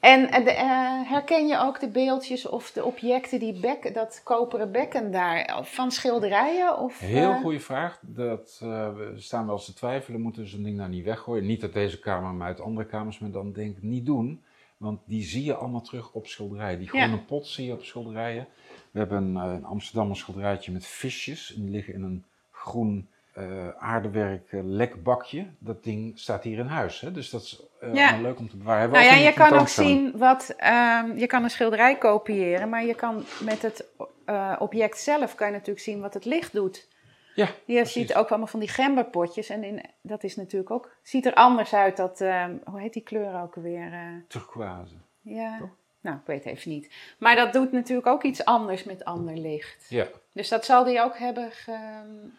[0.00, 4.72] En eh, eh, herken je ook de beeldjes of de objecten, die bek, dat koperen
[4.72, 6.78] bekken daar, van schilderijen?
[6.78, 7.98] Of, Heel goede vraag.
[8.00, 11.46] Dat, we staan wel eens te twijfelen, moeten we zo'n ding nou niet weggooien?
[11.46, 13.18] Niet uit deze kamer, maar uit andere kamers.
[13.18, 14.42] Maar dan denk ik niet doen,
[14.76, 16.78] want die zie je allemaal terug op schilderijen.
[16.78, 17.02] Die Ja.
[17.06, 18.46] groene pot zie je op schilderijen.
[18.90, 21.54] We hebben Amsterdam een schilderijtje met visjes.
[21.54, 25.46] En die liggen in een groen eh, aardewerk lekbakje.
[25.58, 27.00] Dat ding staat hier in huis.
[27.00, 27.12] Hè?
[27.12, 27.86] Dus dat is Ja.
[27.88, 28.90] allemaal leuk om te bewaren.
[28.90, 30.54] Nou ja, je kan ook zien wat.
[30.56, 33.86] ehm, je kan een schilderij kopiëren, maar je kan met het
[34.24, 36.88] eh, object zelf kan je natuurlijk zien wat het licht doet.
[37.34, 37.92] Ja, Je precies.
[37.92, 40.96] ziet ook allemaal van die gemberpotjes en in, dat is natuurlijk ook.
[41.02, 42.20] Ziet er anders uit dat.
[42.20, 44.24] ehm, hoe heet die kleur ook weer?
[44.28, 44.94] Turquoise.
[45.22, 45.58] ja.
[45.58, 45.68] Toch?
[46.06, 46.90] Nou, ik weet even niet.
[47.18, 49.86] Maar dat doet natuurlijk ook iets anders met ander licht.
[49.88, 51.50] Ja, Dus dat zal hij ook hebben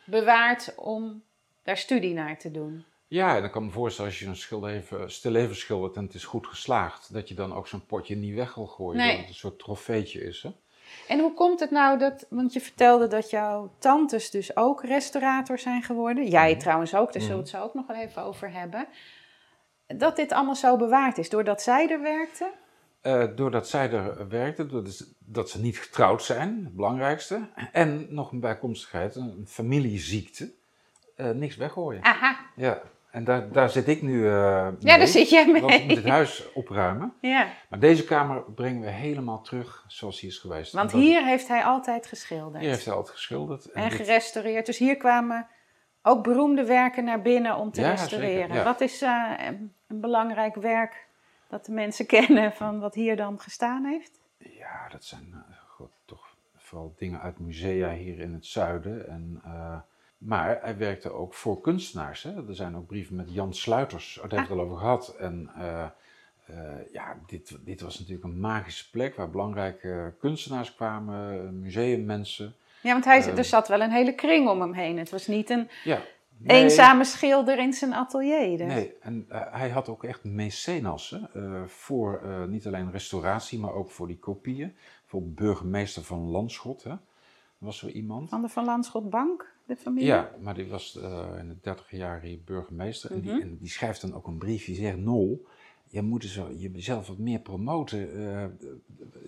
[0.06, 1.24] bewaard om
[1.64, 2.86] daar studie naar te doen.
[3.08, 6.14] Ja, en dan kan ik me voorstellen als je een schilder stilleven schildert en het
[6.14, 9.10] is goed geslaagd, dat je dan ook zo'n potje niet weg wil gooien, Nee.
[9.10, 10.44] dat het een soort trofeetje is.
[10.44, 10.50] Hè?
[11.08, 15.60] En hoe komt het nou dat, want je vertelde dat jouw tantes dus ook restaurator
[15.60, 16.28] zijn geworden.
[16.28, 16.60] Jij Mhm.
[16.60, 18.88] trouwens ook, daar zullen we het zo ook nog wel even over hebben.
[19.88, 22.52] Dat dit allemaal zo bewaard is, doordat zij er werkte?
[23.08, 27.40] Eh, doordat zij er werkte, doordat dat ze niet getrouwd zijn, het belangrijkste,
[27.72, 30.52] en nog een bijkomstigheid, een familieziekte,
[31.16, 32.04] eh, niks weggooien.
[32.04, 35.74] Aha, Ja, en daar, daar zit ik nu eh ja, mee, daar zit jij want
[35.74, 36.12] ik moet het mee.
[36.14, 37.14] huis opruimen.
[37.22, 40.72] Ja, Maar deze kamer brengen we helemaal terug zoals die is geweest.
[40.74, 42.62] want hier heeft hij altijd geschilderd.
[42.62, 43.72] hier heeft hij altijd geschilderd.
[43.72, 44.66] en dit- gerestaureerd.
[44.66, 45.48] Dus hier kwamen
[46.02, 48.56] ook beroemde werken naar binnen om te Ja, restaureren.
[48.56, 48.64] ja.
[48.64, 51.07] Wat is een belangrijk werk
[51.50, 54.20] dat de mensen kennen van wat hier dan gestaan heeft?
[54.38, 59.08] Ja, dat zijn eh, god, toch vooral dingen uit musea hier in het zuiden.
[59.10, 59.78] En, eh,
[60.18, 62.24] maar hij werkte ook voor kunstenaars.
[62.24, 62.48] Hè?
[62.48, 65.16] Er zijn ook brieven met Jan Sluiters, daar hebben we het al over gehad.
[65.20, 65.86] En eh,
[66.92, 72.56] ja, dit, dit was natuurlijk een magische plek waar belangrijke kunstenaars kwamen, museummensen.
[72.82, 73.38] Ja, want hij, Ehm.
[73.38, 74.98] er zat wel een hele kring om hem heen.
[74.98, 76.02] Het was niet een Ja,
[76.38, 78.58] nee, eenzame schilder in zijn atelier.
[78.58, 78.68] Dus.
[78.68, 83.74] Nee, en eh, hij had ook echt mecenassen eh, voor eh, niet alleen restauratie, maar
[83.74, 84.76] ook voor die kopieën.
[85.02, 86.94] Bijvoorbeeld burgemeester van Landschot, hè?
[87.58, 88.30] was zo iemand.
[88.30, 90.08] Van de Van Landschot Bank, de familie?
[90.08, 90.96] Ja, maar die was
[91.40, 93.12] in de dertig jaar hier burgemeester.
[93.12, 93.26] en, Mhm.
[93.34, 94.66] die, en die schrijft dan ook een brief.
[94.66, 95.46] Die zegt, Nol,
[95.90, 98.00] je moet zo, jezelf wat meer promoten.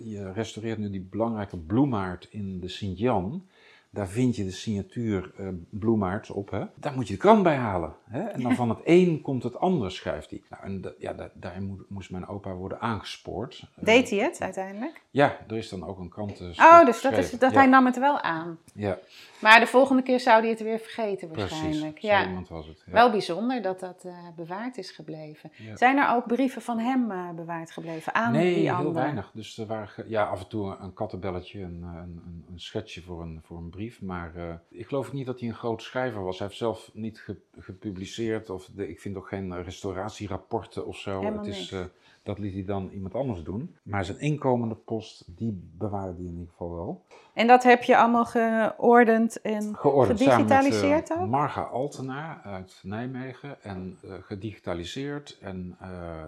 [0.02, 3.46] Je restaureert nu die belangrijke bloemaard in de Sint-Jan.
[3.92, 6.50] Daar vind je de signatuur uh, Bloemaerts op.
[6.50, 6.64] Hè?
[6.74, 7.94] Daar moet je de krant bij halen.
[8.04, 8.22] Hè?
[8.22, 10.42] En dan van het een komt het ander, schrijft hij.
[10.50, 13.64] Nou, en ja, daar, daarin moest mijn opa worden aangespoord.
[13.74, 15.02] Deed hij het uiteindelijk?
[15.10, 17.98] Ja, er is dan ook een krant Oh, dus dat, is, dat hij nam het
[17.98, 18.58] wel aan.
[18.74, 18.98] Ja.
[19.40, 21.94] Maar de volgende keer zou hij het weer vergeten waarschijnlijk.
[21.94, 22.26] Precies, ja.
[22.26, 22.82] iemand was het.
[22.86, 22.92] Ja.
[22.92, 25.50] Wel bijzonder dat dat uh, bewaard is gebleven.
[25.74, 29.30] Zijn er ook brieven van hem uh, bewaard gebleven aan nee, die heel weinig.
[29.34, 33.22] Dus er waren ja, af en toe een kattenbelletje, een, een, een, een schetsje voor
[33.22, 33.79] een, voor een brief.
[34.00, 36.38] Maar uh, ik geloof niet dat hij een groot schrijver was.
[36.38, 38.50] Hij heeft zelf niet ge, gepubliceerd.
[38.50, 41.18] Of de, ik vind ook geen restauratierapporten of zo.
[41.18, 41.88] Helemaal het is, niks.
[42.22, 43.76] dat liet hij dan iemand anders doen.
[43.82, 47.04] Maar zijn inkomende post, die bewaarde hij in ieder geval wel.
[47.34, 51.28] En dat heb je allemaal geordend en geordend, gedigitaliseerd met, ook?
[51.28, 53.62] Marga Altena uit Nijmegen.
[53.62, 55.76] En gedigitaliseerd en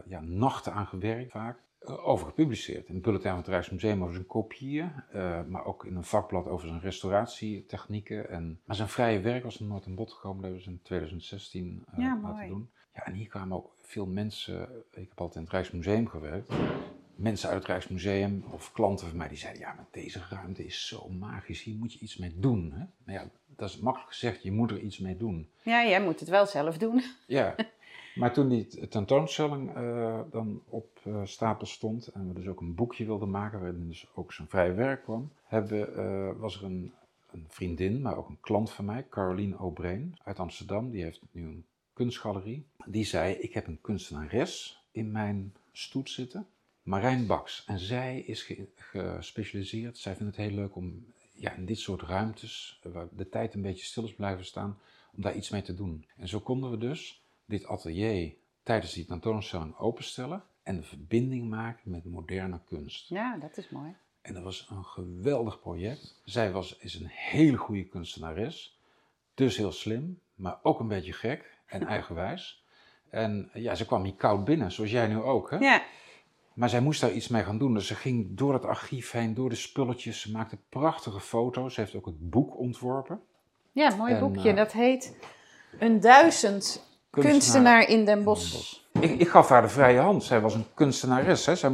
[0.07, 1.59] ja, nachten aan gewerkt vaak.
[1.85, 2.88] Uh, over gepubliceerd.
[2.88, 4.92] In het Bulletin van het Rijksmuseum over zijn kopieën.
[5.49, 8.29] maar ook in een vakblad over zijn restauratietechnieken.
[8.29, 10.37] En, maar zijn vrije werk was er nooit aan bod gekomen.
[10.37, 12.71] Dat hebben ze in 2016 ja, laten doen.
[12.95, 14.62] Ja, en hier kwamen ook veel mensen.
[14.90, 16.53] Ik heb altijd in het Rijksmuseum gewerkt
[17.23, 20.87] mensen uit het Rijksmuseum of klanten van mij die zeiden: Ja, maar deze ruimte is
[20.87, 22.73] zo magisch, hier moet je iets mee doen.
[22.73, 22.85] Hè?
[23.05, 25.49] Nou ja, dat is makkelijk gezegd, je moet er iets mee doen.
[25.62, 27.03] Ja, jij moet het wel zelf doen.
[27.27, 27.55] Ja,
[28.14, 32.75] maar toen die tentoonstelling uh, dan op uh, stapel stond en we dus ook een
[32.75, 36.92] boekje wilden maken waarin dus ook zijn vrije werk kwam, hebben, uh, was er een,
[37.31, 41.42] een, vriendin, maar ook een klant van mij, Caroline O'Brien uit Amsterdam, die heeft nu
[41.42, 42.66] een kunstgalerie.
[42.87, 46.46] Die zei: Ik heb een kunstenares in mijn stoet zitten.
[46.83, 47.64] Marijn Baks.
[47.66, 49.98] En zij is ge gespecialiseerd.
[49.98, 53.62] Zij vindt het heel leuk om ja, in dit soort ruimtes, waar de tijd een
[53.62, 54.79] beetje stil is blijven staan,
[55.16, 56.05] om daar iets mee te doen.
[56.16, 61.90] En zo konden we dus dit atelier tijdens die tentoonstelling openstellen en de verbinding maken
[61.90, 63.09] met moderne kunst.
[63.09, 63.94] Ja, dat is mooi.
[64.22, 66.20] En dat was een geweldig project.
[66.24, 68.78] Zij was, is een hele goede kunstenares,
[69.35, 72.64] dus heel slim, maar ook een beetje gek en eigenwijs.
[73.11, 75.50] En ja, ze kwam hier koud binnen, zoals jij nu ook.
[75.50, 75.57] Hè?
[75.57, 75.83] Ja.
[76.55, 77.74] Maar zij moest daar iets mee gaan doen.
[77.74, 80.20] Dus ze ging door het archief heen, door de spulletjes.
[80.20, 81.74] Ze maakte prachtige foto's.
[81.74, 83.20] Ze heeft ook het boek ontworpen.
[83.72, 84.50] Ja, een mooi En, boekje.
[84.50, 85.16] eh, dat heet
[85.78, 88.81] Een duizend kunstenaar, in Den Bosch.
[89.01, 90.25] Ik, ik gaf haar de vrije hand.
[90.25, 91.46] Zij was een kunstenares.
[91.46, 91.57] Hè.
[91.57, 91.70] Zij,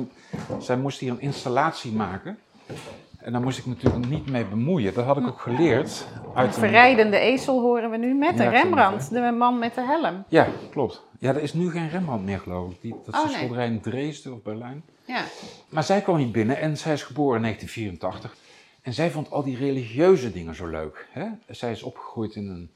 [0.58, 2.38] zij moest hier een installatie maken.
[3.18, 4.94] En daar moest ik natuurlijk niet mee bemoeien.
[4.94, 6.06] Dat had ik ook geleerd.
[6.34, 6.60] Uit een...
[6.60, 10.24] verrijdende ezel horen we nu met een Rembrandt, de man met de helm.
[10.28, 11.02] Ja, klopt.
[11.18, 12.80] Ja, er is nu geen Rembrandt meer, geloof ik.
[12.80, 14.82] Die, dat is Oh, een schilderij in Dresden of Berlijn.
[15.04, 15.24] Ja.
[15.68, 18.36] Maar zij kwam hier binnen en zij is geboren in 1984.
[18.82, 21.06] En zij vond al die religieuze dingen zo leuk.
[21.10, 21.26] Hè?
[21.48, 22.70] Zij is opgegroeid in een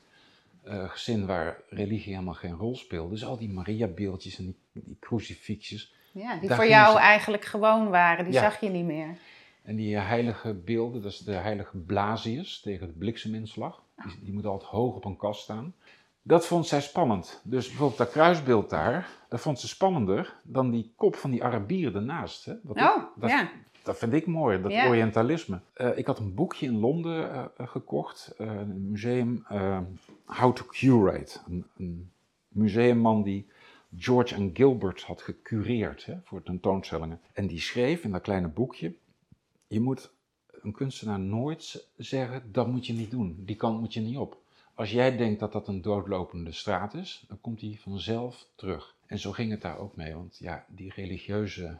[0.64, 3.10] eh, gezin waar religie helemaal geen rol speelde.
[3.10, 5.94] Dus al die Maria-beeldjes en die, die crucifixjes.
[6.12, 8.40] ja, die voor jou ze- eigenlijk gewoon waren, die Ja.
[8.40, 9.16] zag je niet meer.
[9.62, 13.82] En die eh, heilige beelden, dat is de heilige Blasius tegen de blikseminslag.
[14.04, 15.74] Die, die moet altijd hoog op een kast staan.
[16.22, 17.40] Dat vond zij spannend.
[17.44, 21.94] Dus bijvoorbeeld dat kruisbeeld daar, dat vond ze spannender dan die kop van die Arabier
[21.96, 22.44] ernaast.
[22.44, 22.52] Hè?
[22.52, 23.50] Oh, dat, ja.
[23.82, 24.72] Dat vind ik mooi, dat.
[24.72, 25.60] Orientalisme.
[25.72, 29.44] Eh, ik had een boekje in Londen eh, gekocht, eh, een museum,
[30.24, 31.38] How to Curate.
[31.48, 32.10] Een, een
[32.48, 33.46] museumman die
[33.96, 37.20] George en Gilbert had gecureerd hè, voor tentoonstellingen.
[37.32, 38.94] En die schreef in dat kleine boekje,
[39.66, 40.12] je moet
[40.62, 44.40] een kunstenaar nooit zeggen, dat moet je niet doen, die kant moet je niet op.
[44.74, 48.94] Als jij denkt dat dat een doodlopende straat is, dan komt hij vanzelf terug.
[49.06, 51.78] En zo ging het daar ook mee, want ja, die religieuze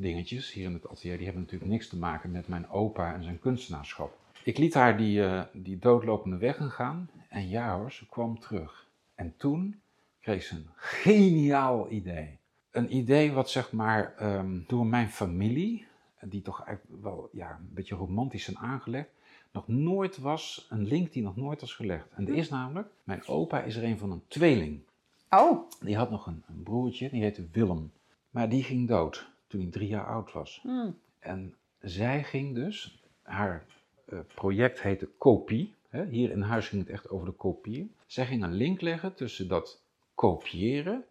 [0.00, 3.22] dingetjes hier in het atelier, die hebben natuurlijk niks te maken met mijn opa en
[3.22, 4.18] zijn kunstenaarschap.
[4.44, 8.86] Ik liet haar die, eh, die doodlopende weg gaan en ja hoor, ze kwam terug.
[9.14, 9.80] En toen
[10.20, 12.38] kreeg ze een geniaal idee.
[12.70, 15.86] Een idee wat zeg maar ehm, door mijn familie,
[16.20, 19.08] die toch eigenlijk wel ja, een beetje romantisch zijn aangelegd,
[19.52, 22.06] nog nooit was, een link die nog nooit was gelegd.
[22.14, 24.80] En dat is namelijk, mijn opa is er een van een tweeling.
[25.30, 27.92] Oh, Die had nog een, een broertje, die heette Willem.
[28.30, 30.58] Maar die ging dood toen hij drie jaar oud was.
[30.62, 30.98] hmm.
[31.18, 33.66] En zij ging dus, haar
[34.04, 35.74] eh, project heette Kopie.
[35.88, 36.04] Hè?
[36.06, 37.92] Hier in huis ging het echt over de kopie.
[38.06, 39.82] Zij ging een link leggen tussen dat
[40.14, 41.04] kopiëren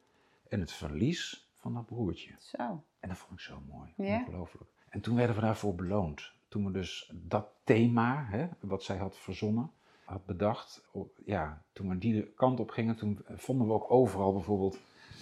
[0.50, 2.32] en het verlies van dat broertje.
[2.40, 2.84] zo.
[3.00, 4.20] En dat vond ik zo mooi, Ja?
[4.20, 4.70] ongelooflijk.
[4.90, 6.32] En toen werden we daarvoor beloond.
[6.48, 9.72] Toen we dus dat thema, hè, wat zij had verzonnen,
[10.04, 10.84] had bedacht.
[11.26, 14.74] Ja, toen we die kant op gingen, toen vonden we ook overal bijvoorbeeld,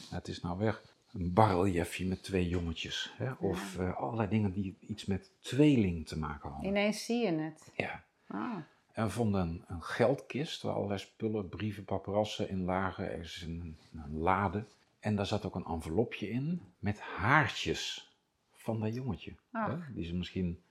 [0.01, 3.13] nou, het is nou weg, een barreliefje met twee jongetjes.
[3.17, 6.69] Hè, of eh, allerlei dingen die iets met tweeling te maken hadden.
[6.69, 7.71] Ineens zie je het.
[7.75, 8.03] Ja.
[8.27, 8.55] Ah.
[8.91, 13.11] En we vonden een, een geldkist waar allerlei spullen, brieven, paparassen in lagen.
[13.11, 14.65] Er is een, een lade.
[14.99, 18.11] En daar zat ook een envelopje in met haartjes
[18.51, 19.33] van dat jongetje.
[19.51, 20.61] Hè, die ze misschien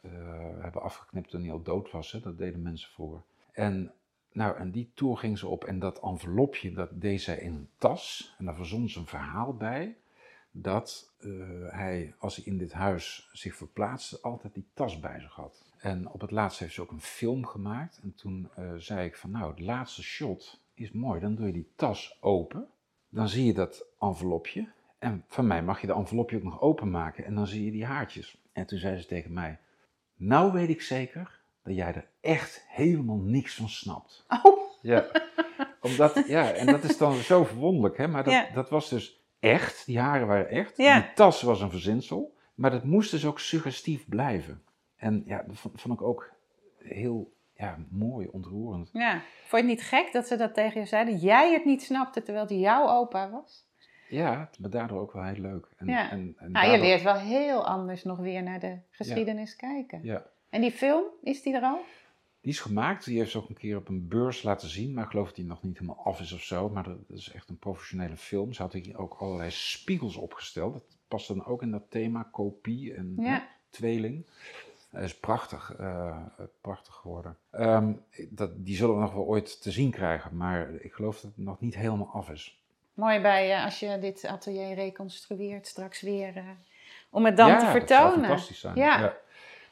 [0.00, 0.10] eh,
[0.60, 2.12] hebben afgeknipt toen hij al dood was.
[2.12, 2.20] Hè?
[2.20, 3.22] Dat deden mensen vroeger.
[3.52, 3.92] En,
[4.32, 7.68] nou, en die tour ging ze op en dat envelopje, dat deed zij in een
[7.78, 8.34] tas.
[8.38, 9.96] En daar verzon ze een verhaal bij
[10.52, 11.30] dat eh,
[11.68, 15.64] hij, als hij in dit huis zich verplaatste, altijd die tas bij zich had.
[15.78, 18.00] En op het laatst heeft ze ook een film gemaakt.
[18.02, 21.20] En toen eh, zei ik van, nou, het laatste shot is mooi.
[21.20, 22.68] Dan doe je die tas open.
[23.08, 24.68] Dan zie je dat envelopje.
[24.98, 27.24] En van mij mag je de envelopje ook nog openmaken.
[27.24, 28.42] En dan zie je die haartjes.
[28.52, 29.58] En toen zei ze tegen mij,
[30.16, 34.24] nou weet ik zeker dat jij er echt helemaal niks van snapt.
[34.42, 35.06] Oh, Ja,
[35.80, 38.08] omdat, ja en dat is dan zo verwonderlijk, hè?
[38.08, 38.46] maar dat, Ja.
[38.54, 40.76] dat was dus echt, die haren waren echt.
[40.76, 41.00] Ja.
[41.00, 44.62] Die tas was een verzinsel, maar dat moest dus ook suggestief blijven.
[44.96, 46.30] En ja, dat vond, vond ik ook
[46.78, 48.90] heel ja, mooi, ontroerend.
[48.92, 49.12] ja.
[49.46, 51.16] Vond je het niet gek dat ze dat tegen je zeiden?
[51.16, 53.66] Jij het niet snapte terwijl het jouw opa was?
[54.08, 55.68] Ja, maar daardoor ook wel heel leuk.
[55.76, 56.10] En, Ja.
[56.10, 60.00] en, en Nou, je leert wel heel anders nog weer naar de geschiedenis kijken.
[60.02, 61.80] Ja, En die film, is die er al?
[62.40, 63.04] die is gemaakt.
[63.04, 64.94] Die heeft ze ook een keer op een beurs laten zien.
[64.94, 66.68] Maar ik geloof dat die nog niet helemaal af is of zo.
[66.68, 68.52] Maar dat is echt een professionele film.
[68.52, 70.72] Ze had hier ook allerlei spiegels opgesteld.
[70.72, 73.24] Dat past dan ook in dat thema kopie en Ja.
[73.32, 73.38] hè,
[73.70, 74.26] tweeling.
[74.90, 76.16] Dat is prachtig, eh,
[76.60, 77.36] prachtig geworden.
[77.50, 77.92] Ehm,
[78.28, 80.36] dat, die zullen we nog wel ooit te zien krijgen.
[80.36, 82.60] Maar ik geloof dat het nog niet helemaal af is.
[82.94, 86.36] Mooi bij eh, als je dit atelier reconstrueert straks weer.
[86.36, 86.44] eh,
[87.10, 88.26] om het dan ja, te dat zou vertonen.
[88.28, 88.76] fantastisch zijn.
[88.76, 89.16] Ja.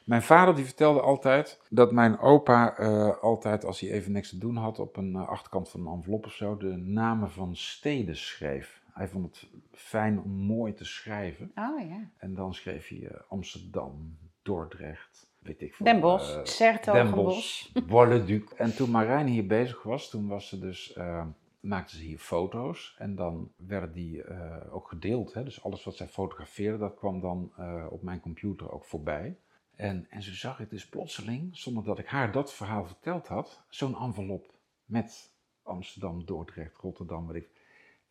[0.03, 4.37] Mijn vader die vertelde altijd dat mijn opa eh, altijd, als hij even niks te
[4.37, 8.17] doen had, op een eh, achterkant van een envelop of zo, de namen van steden
[8.17, 8.81] schreef.
[8.93, 11.51] Hij vond het fijn om mooi te schrijven.
[11.55, 12.09] Oh ja.
[12.17, 15.85] En dan schreef hij eh, Amsterdam, Dordrecht, weet ik veel.
[15.85, 17.71] Den Bosch, eh, Sertogenbos.
[17.87, 18.43] Bois-le-Duc.
[18.55, 21.25] En toen Marijn hier bezig was, toen was ze dus, eh,
[21.59, 22.95] maakte ze hier foto's.
[22.97, 24.23] En dan werden die
[24.71, 25.33] ook gedeeld.
[25.33, 25.43] Hè?
[25.43, 27.51] Dus alles wat zij fotografeerde, dat kwam dan
[27.89, 29.37] op mijn computer ook voorbij.
[29.81, 33.61] En, en zo zag ik dus plotseling, zonder dat ik haar dat verhaal verteld had,
[33.69, 34.53] zo'n envelop
[34.85, 37.49] met Amsterdam, Dordrecht, Rotterdam, weet ik.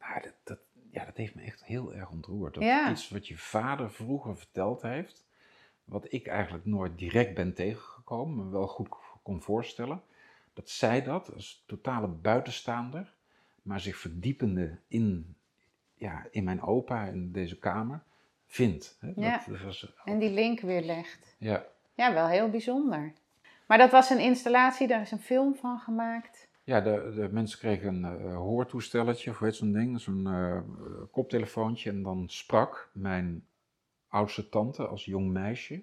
[0.01, 0.59] Nou, dat, dat,
[0.91, 2.55] ja, dat heeft me echt heel erg ontroerd.
[2.55, 2.91] Dat Ja.
[2.91, 5.27] iets wat je vader vroeger verteld heeft,
[5.85, 8.89] wat ik eigenlijk nooit direct ben tegengekomen, maar wel goed
[9.23, 10.03] kon voorstellen.
[10.53, 13.15] Dat zij dat als totale buitenstaander,
[13.63, 15.37] maar zich verdiepende in,
[15.95, 18.03] ja, in mijn opa, in deze kamer,
[18.51, 18.97] vindt.
[19.01, 19.13] Hè?
[19.17, 19.37] Ja.
[19.37, 21.37] Dat, dat was, En die link weer legt.
[21.39, 21.67] ja.
[21.95, 23.13] Ja, wel heel bijzonder.
[23.67, 26.49] Maar dat was een installatie, daar is een film van gemaakt.
[26.65, 30.61] Ja, de, de mensen kregen een eh, hoortoestelletje, of hoe heet zo'n ding, zo'n eh,
[31.11, 31.91] koptelefoontje.
[31.91, 33.47] En dan sprak mijn
[34.09, 35.83] oudste tante als jong meisje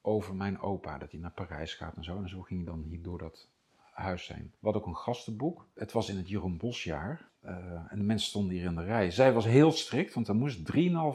[0.00, 2.16] over mijn opa, dat hij naar Parijs gaat en zo.
[2.16, 3.48] En zo ging hij dan hier door dat
[3.92, 4.50] huis heen.
[4.50, 5.66] We hadden ook een gastenboek.
[5.74, 7.28] Het was in het Jeroen Bosjaar.
[7.40, 7.54] Eh,
[7.88, 9.10] en de mensen stonden hier in de rij.
[9.10, 10.58] Zij was heel strikt, want er moest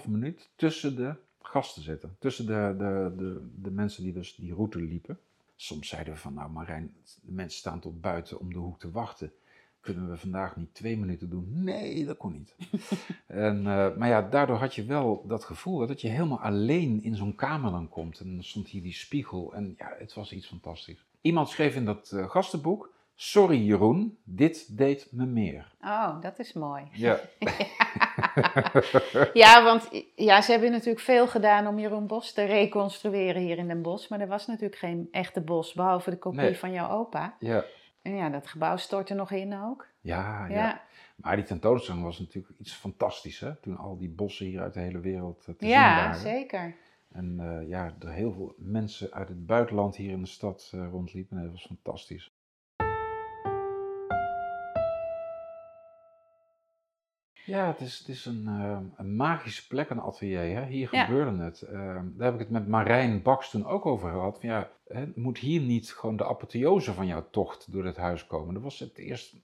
[0.03, 2.15] 3,5 minuut tussen de gasten zitten.
[2.19, 5.19] Tussen de, de, de, de mensen die dus die route liepen.
[5.55, 8.91] Soms zeiden we van, nou Marijn, de mensen staan tot buiten om de hoek te
[8.91, 9.31] wachten.
[9.79, 11.63] Kunnen we vandaag niet twee minuten doen?
[11.63, 12.55] Nee, dat kon niet.
[13.27, 17.15] en, eh, maar ja, daardoor had je wel dat gevoel dat je helemaal alleen in
[17.15, 18.19] zo'n kamer dan komt.
[18.19, 21.05] En dan stond hier die spiegel en ja, het was iets fantastisch.
[21.21, 25.73] Iemand schreef in dat eh, gastenboek, sorry Jeroen, dit deed me meer.
[25.81, 26.83] Oh, dat is mooi.
[26.91, 27.19] Ja,
[29.33, 33.67] Ja, want ja, ze hebben natuurlijk veel gedaan om Jeroen Bos te reconstrueren hier in
[33.67, 34.09] Den Bosch.
[34.09, 36.57] Maar er was natuurlijk geen echte bos, behalve de kopie Nee.
[36.57, 37.35] van jouw opa.
[37.39, 37.63] ja,
[38.01, 39.87] En ja, dat gebouw stortte nog in ook.
[40.01, 40.53] ja, ja.
[40.55, 40.81] Ja,
[41.15, 43.55] Maar die tentoonstelling was natuurlijk iets fantastisch, hè?
[43.55, 46.19] Toen al die bossen hier uit de hele wereld eh, te zien ja, waren.
[46.19, 46.75] zeker.
[47.11, 50.87] En eh, ja, er heel veel mensen uit het buitenland hier in de stad eh,
[50.91, 51.37] rondliepen.
[51.37, 52.33] En dat was fantastisch.
[57.45, 60.39] Ja, het is, het is een, eh, een magische plek, een atelier.
[60.39, 60.65] Hè?
[60.65, 61.05] Hier Ja.
[61.05, 61.61] gebeurde het.
[61.61, 61.73] Eh,
[62.15, 64.39] daar heb ik het met Marijn Baks toen ook over gehad.
[64.39, 68.27] Van, ja, hè, moet hier niet gewoon de apotheose van jouw tocht door het huis
[68.27, 68.53] komen?
[68.53, 69.35] Daar was het eerst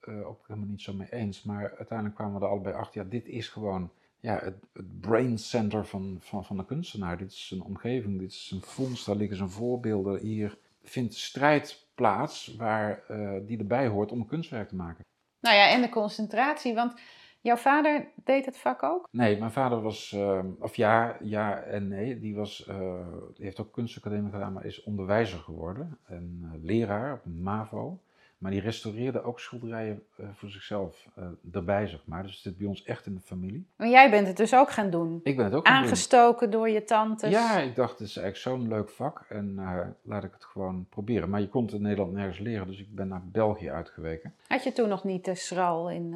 [0.00, 1.42] eh, ook helemaal niet zo mee eens.
[1.42, 3.02] Maar uiteindelijk kwamen we er allebei achter.
[3.02, 3.90] Ja, dit is gewoon
[4.20, 7.18] ja, het, het brain center van, van, van de kunstenaar.
[7.18, 10.20] Dit is zijn omgeving, dit is zijn vondst, daar liggen zijn voorbeelden.
[10.20, 15.04] Hier vindt strijd plaats waar, eh, die erbij hoort om een kunstwerk te maken.
[15.40, 16.94] Nou ja, en de concentratie, want
[17.40, 19.08] jouw vader deed het vak ook?
[19.10, 23.60] Nee, mijn vader was, eh, of ja, ja en nee, die, was, eh, die heeft
[23.60, 27.98] ook kunstacademie gedaan, maar is onderwijzer geworden en eh, leraar op een MAVO.
[28.38, 31.06] Maar die restaureerde ook schilderijen eh, voor zichzelf
[31.52, 32.22] erbij, zeg maar.
[32.22, 33.66] Dus het zit bij ons echt in de familie.
[33.76, 35.20] Maar jij bent het dus ook gaan doen.
[35.22, 35.66] Ik ben het ook.
[35.66, 37.30] Aangestoken door je tantes.
[37.30, 39.54] Ja, ik dacht, het is eigenlijk zo'n leuk vak en
[40.02, 41.30] laat ik het gewoon proberen.
[41.30, 44.34] Maar je kon het in Nederland nergens leren, dus ik ben naar België uitgeweken.
[44.48, 46.14] Had je toen nog niet de schral in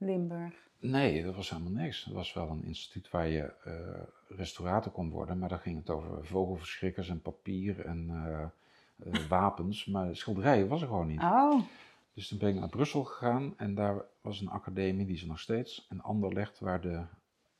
[0.00, 0.54] Limburg?
[0.78, 2.04] Nee, dat was helemaal niks.
[2.04, 5.90] Dat was wel een instituut waar je eh, restaurator kon worden, maar dan ging het
[5.90, 8.42] over vogelverschrikkers en papier en eh,
[9.12, 9.84] eh, wapens.
[9.84, 11.20] Maar schilderijen was er gewoon niet.
[11.20, 11.60] Oh,
[12.14, 15.28] Dus toen ben ik naar Brussel gegaan en daar was een academie, die is er
[15.28, 17.02] nog steeds, in Anderlecht, waar de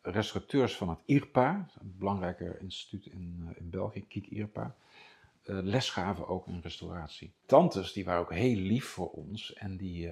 [0.02, 4.74] restaurateurs van het IRPA, een belangrijke instituut in, in België, Kiek IRPA,
[5.42, 7.32] les gaven ook in restauratie.
[7.46, 10.10] Tantes, die waren ook heel lief voor ons en die,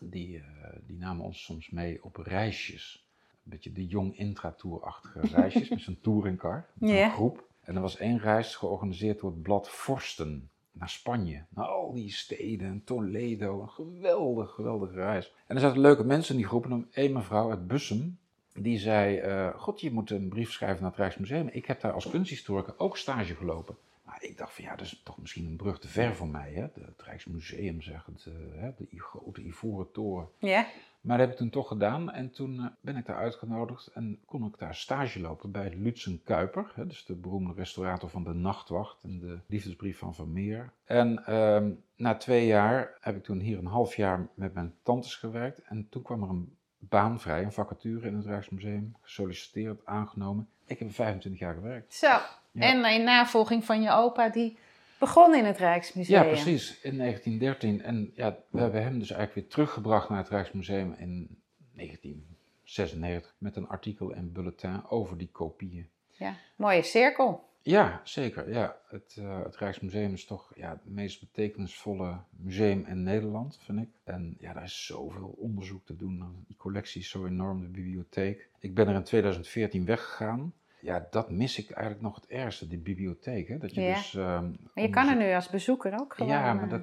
[0.00, 0.44] die, eh,
[0.86, 3.06] die namen ons soms mee op reisjes.
[3.30, 7.48] Een beetje de jong intratour-achtige reisjes met zo'n touringcar, met een groep.
[7.60, 11.44] En er was één reis georganiseerd door het blad Forsten naar Spanje.
[11.48, 15.34] Naar al die steden, en Toledo, een geweldig, geweldige reis.
[15.46, 16.64] En er zaten leuke mensen in die groep.
[16.64, 18.18] En één mevrouw uit Bussum,
[18.52, 19.16] die zei...
[19.16, 21.48] eh, God, je moet een brief schrijven naar het Rijksmuseum.
[21.52, 23.76] Ik heb daar als kunsthistorica ook stage gelopen.
[24.20, 26.52] Ik dacht van ja, dat is toch misschien een brug te ver voor mij.
[26.52, 26.62] Hè?
[26.62, 28.70] Het Rijksmuseum, zeg het, eh, hè?
[28.76, 30.28] de grote ivoren toren.
[30.38, 30.66] ja.
[31.00, 34.20] Maar dat heb ik toen toch gedaan en toen eh, ben ik daar uitgenodigd en
[34.24, 36.72] kon ik daar stage lopen bij Lutzen Kuiper.
[36.74, 40.72] Hè, dus de beroemde restaurator van De Nachtwacht en de Liefdesbrief van Vermeer.
[40.84, 45.14] En ehm, na twee jaar heb ik toen hier een half jaar met mijn tantes
[45.14, 45.62] gewerkt.
[45.62, 50.48] En toen kwam er een baan vrij, een vacature in het Rijksmuseum, gesolliciteerd, aangenomen.
[50.66, 51.94] Ik heb er 25 jaar gewerkt.
[51.94, 52.18] Zo.
[52.54, 54.58] En in navolging van je opa, die
[54.98, 56.22] begon in het Rijksmuseum.
[56.22, 57.82] Ja, precies, in 1913.
[57.82, 61.42] En ja, we hebben hem dus eigenlijk weer teruggebracht naar het Rijksmuseum in
[61.74, 65.88] 1996 met een artikel en bulletin over die kopieën.
[66.08, 67.48] Ja, mooie cirkel.
[67.62, 68.50] Ja, zeker.
[68.50, 68.76] Ja.
[68.88, 73.88] Het, eh, het Rijksmuseum is toch ja, het meest betekenisvolle museum in Nederland, vind ik.
[74.04, 76.44] En ja, daar is zoveel onderzoek te doen.
[76.46, 78.48] Die collectie is zo enorm, de bibliotheek.
[78.58, 80.52] Ik ben er in 2014 weggegaan.
[80.80, 83.48] Ja, dat mis ik eigenlijk nog het ergste, die bibliotheek.
[83.48, 83.58] Hè?
[83.58, 83.94] Dat je Ja.
[83.94, 86.32] dus, ehm, Maar je kan er nu als bezoeker ook gewoon...
[86.32, 86.82] Ja, maar eh, dat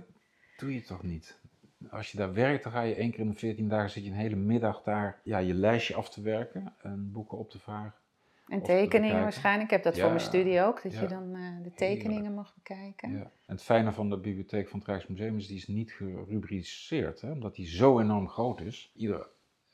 [0.57, 1.39] doe je toch niet?
[1.89, 4.09] Als je daar werkt, dan ga je één keer in de 14 dagen zit je
[4.09, 7.93] een hele middag daar ja, je lijstje af te werken en boeken op te vragen.
[8.47, 9.63] En tekeningen waarschijnlijk.
[9.63, 11.01] Ik heb dat Ja, voor mijn studie ook, dat ja.
[11.01, 13.11] je dan eh, de tekeningen mag bekijken.
[13.11, 13.17] Ja.
[13.19, 17.31] En het fijne van de bibliotheek van het Rijksmuseum is, die is niet gerubriceerd, hè,
[17.31, 18.91] omdat die zo enorm groot is.
[18.95, 19.27] Ieder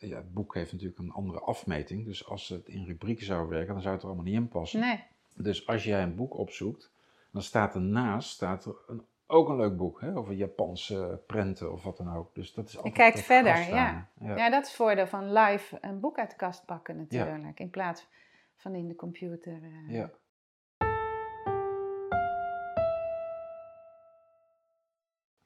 [0.08, 3.74] ja, het boek heeft natuurlijk een andere afmeting, dus als het in rubrieken zou werken,
[3.74, 4.80] dan zou het er allemaal niet in passen.
[4.80, 5.04] Nee,
[5.36, 6.92] Dus als jij een boek opzoekt,
[7.32, 11.84] dan staat ernaast staat er een, ook een leuk boek hè, over Japanse prenten of
[11.84, 12.36] wat dan ook.
[12.36, 14.10] Dus dat is altijd kijkt toch verder, ja.
[14.20, 14.50] ja.
[14.50, 17.02] dat is het voordeel van live een boek uit de kast pakken Ja.
[17.02, 17.60] natuurlijk.
[17.60, 18.08] In plaats
[18.56, 19.54] van in de computer.
[19.64, 19.94] eh.
[19.96, 20.10] Ja.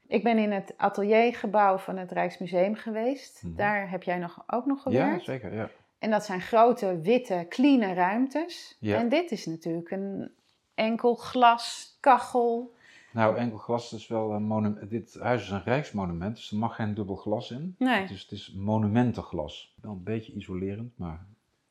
[0.07, 3.43] Ik ben in het ateliergebouw van het Rijksmuseum geweest.
[3.43, 3.55] Mhm.
[3.55, 5.25] Daar heb jij nog, ook nog ja, gewerkt.
[5.25, 5.53] zeker.
[5.53, 5.69] Ja.
[5.99, 8.77] En dat zijn grote, witte, clean ruimtes.
[8.79, 8.97] Ja.
[8.97, 10.31] En dit is natuurlijk een
[10.73, 12.75] enkel glas, kachel.
[13.11, 14.89] Nou, enkel glas is wel een monument.
[14.89, 17.75] Dit huis is een rijksmonument, dus er mag geen dubbel glas in.
[17.77, 18.07] Nee.
[18.07, 19.75] Dus het is monumentenglas.
[19.81, 21.25] Wel een beetje isolerend, maar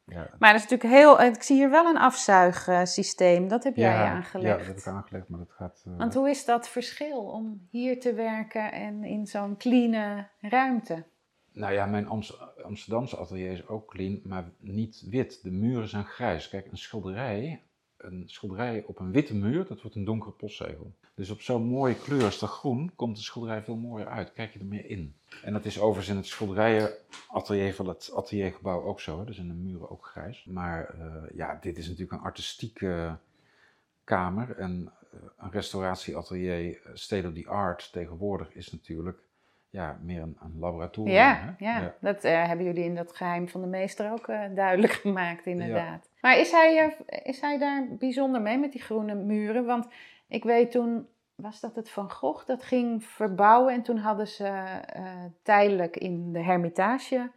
[0.07, 0.31] ja.
[0.39, 1.21] Maar dat is natuurlijk heel...
[1.21, 3.49] Ik zie hier wel een afzuigsysteem.
[3.49, 4.47] Dat heb jij ja, aangelegd.
[4.47, 5.83] Ja, dat heb ik aangelegd, maar dat gaat...
[5.87, 11.05] eh, Want hoe is dat verschil om hier te werken en in zo'n clean ruimte?
[11.53, 15.43] Nou ja, mijn Amst- Amsterdamse atelier is ook clean, maar niet wit.
[15.43, 16.49] De muren zijn grijs.
[16.49, 17.63] Kijk, een schilderij,
[17.97, 20.95] een schilderij op een witte muur, dat wordt een donkere postzegel.
[21.17, 24.33] Dus op zo'n mooie kleur als de groen komt de schilderij veel mooier uit.
[24.33, 25.15] Kijk je er meer in.
[25.45, 29.19] En dat is overigens in het schilderijenatelier van het ateliergebouw ook zo.
[29.19, 29.25] Hè?
[29.25, 30.45] Dus in de muren ook grijs.
[30.45, 33.17] Maar eh, ja, dit is natuurlijk een artistieke
[34.05, 34.57] kamer.
[34.59, 39.19] En eh, een restauratieatelier, eh, state of the art tegenwoordig, is natuurlijk
[39.71, 41.15] ja, meer een, een laboratorium.
[41.15, 41.65] Ja, hè?
[41.65, 41.95] ja.
[42.01, 46.09] dat hebben jullie in dat geheim van de meester ook duidelijk gemaakt, inderdaad.
[46.21, 49.65] Maar is hij, is hij daar bijzonder mee met die groene muren?
[49.65, 49.89] Want
[50.29, 54.47] ik weet toen, was dat het Van Gogh, dat ging verbouwen en toen hadden ze
[54.47, 55.05] eh,
[55.43, 57.31] tijdelijk in de Hermitage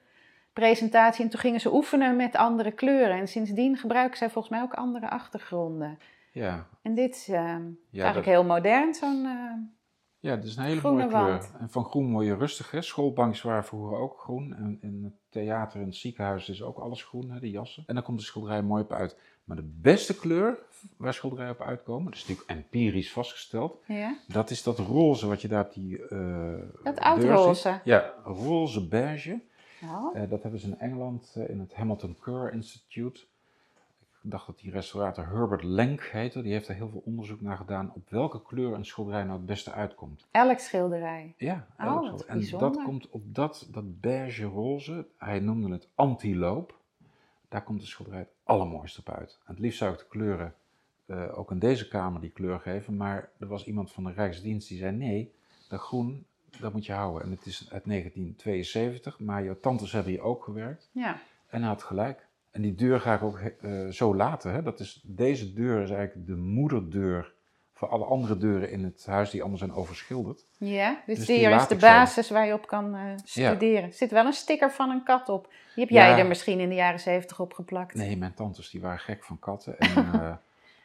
[0.53, 3.17] presentatie en toen gingen ze oefenen met andere kleuren.
[3.17, 5.97] En sindsdien gebruiken zij volgens mij ook andere achtergronden.
[6.31, 9.25] Ja, En dit is eh, ja, eigenlijk dat, heel modern, zo'n...
[9.25, 9.77] eh,
[10.19, 11.27] ja, dat is een hele mooie kleur.
[11.27, 11.53] wand.
[11.59, 12.71] En van groen word je rustig.
[12.71, 12.81] Hè?
[12.81, 14.53] Schoolbankjes waren vroeger ook groen.
[14.55, 17.83] En in het theater en het ziekenhuis is ook alles groen, hè, de jassen.
[17.87, 19.19] En dan komt de schilderij mooi op uit.
[19.49, 20.57] Maar de beste kleur
[20.97, 24.17] waar schilderijen op uitkomen, dat is natuurlijk empirisch vastgesteld, ja.
[24.27, 27.79] dat is dat roze wat je daar op die eh Dat oudroze.
[27.83, 29.39] Ja, roze beige.
[29.83, 30.17] Oh.
[30.17, 33.21] Eh, dat hebben ze in Engeland eh, in het Hamilton Kerr Institute.
[34.23, 36.41] Ik dacht dat die restaurator Herbert Lenk heette.
[36.41, 39.45] Die heeft er heel veel onderzoek naar gedaan op welke kleur een schilderij nou het
[39.45, 40.27] beste uitkomt.
[40.31, 41.33] Elk schilderij.
[41.37, 42.27] Ja, Oh, elk schilderij.
[42.27, 42.71] en bijzonder.
[42.71, 45.05] dat komt op dat, dat beige roze.
[45.17, 46.77] Hij noemde het antiloop.
[47.49, 49.39] Daar komt de schilderij het allermooiste op uit.
[49.45, 50.53] En het liefst zou ik de kleuren
[51.05, 52.97] eh, ook in deze kamer die kleur geven.
[52.97, 55.33] Maar er was iemand van de Rijksdienst die zei nee,
[55.67, 56.25] dat groen,
[56.59, 57.23] dat moet je houden.
[57.23, 60.89] En het is uit 1972, maar jouw tantes hebben hier ook gewerkt.
[60.91, 61.21] Ja.
[61.47, 62.27] En hij had gelijk.
[62.51, 64.51] En die deur ga ik ook eh, zo laten.
[64.51, 64.63] Hè?
[64.63, 67.33] Dat is, deze deur is eigenlijk de moederdeur
[67.79, 70.45] voor alle andere deuren in het huis die allemaal zijn overschilderd.
[70.57, 71.79] Ja, dus, Dus hier is de zo.
[71.79, 73.83] basis waar je op kan eh, studeren.
[73.83, 75.47] Er zit wel een sticker van een kat op.
[75.75, 76.17] Die heb jij Ja.
[76.17, 77.93] er misschien in de jaren zeventig op geplakt.
[77.95, 79.77] Nee, mijn tantes die waren gek van katten.
[79.79, 80.33] En eh,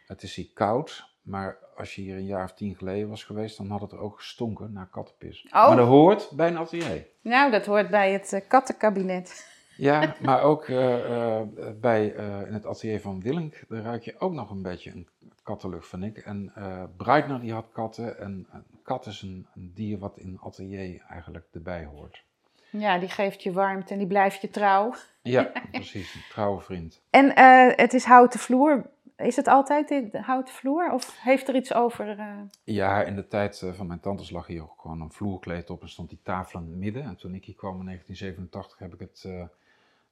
[0.07, 1.13] het is hier koud.
[1.23, 3.99] Maar als je hier een jaar of tien geleden was geweest, dan had het er
[3.99, 5.47] ook gestonken naar kattenpis.
[5.47, 5.69] Oh.
[5.69, 7.07] Maar dat hoort bij een atelier.
[7.21, 9.53] Nou, dat hoort bij het eh, kattenkabinet.
[9.77, 11.47] Ja, maar ook eh, eh,
[11.81, 15.09] bij, eh, in het atelier van Willink, daar ruik je ook nog een beetje een
[15.43, 16.19] kattenlucht, vind ik.
[16.19, 16.53] En
[16.97, 18.19] Breitner die had katten.
[18.19, 22.25] En een kat is een, een dier wat in atelier eigenlijk erbij hoort.
[22.71, 24.95] Ja, die geeft je warmte en die blijft je trouw.
[25.23, 26.15] Ja, precies.
[26.15, 27.01] Een trouwe vriend.
[27.11, 27.39] En
[27.77, 28.93] het is houten vloer.
[29.17, 30.93] Is het altijd dit houten vloer?
[30.93, 32.17] Of heeft er iets over...
[32.65, 35.89] Ja, in de tijd van mijn tantes lag hier ook gewoon een vloerkleed op en
[35.89, 37.03] stond die tafel in het midden.
[37.03, 39.27] En toen ik hier kwam in 1987 heb ik het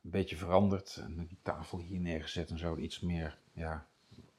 [0.05, 3.87] een beetje veranderd en die tafel hier neergezet en zo iets meer, ja,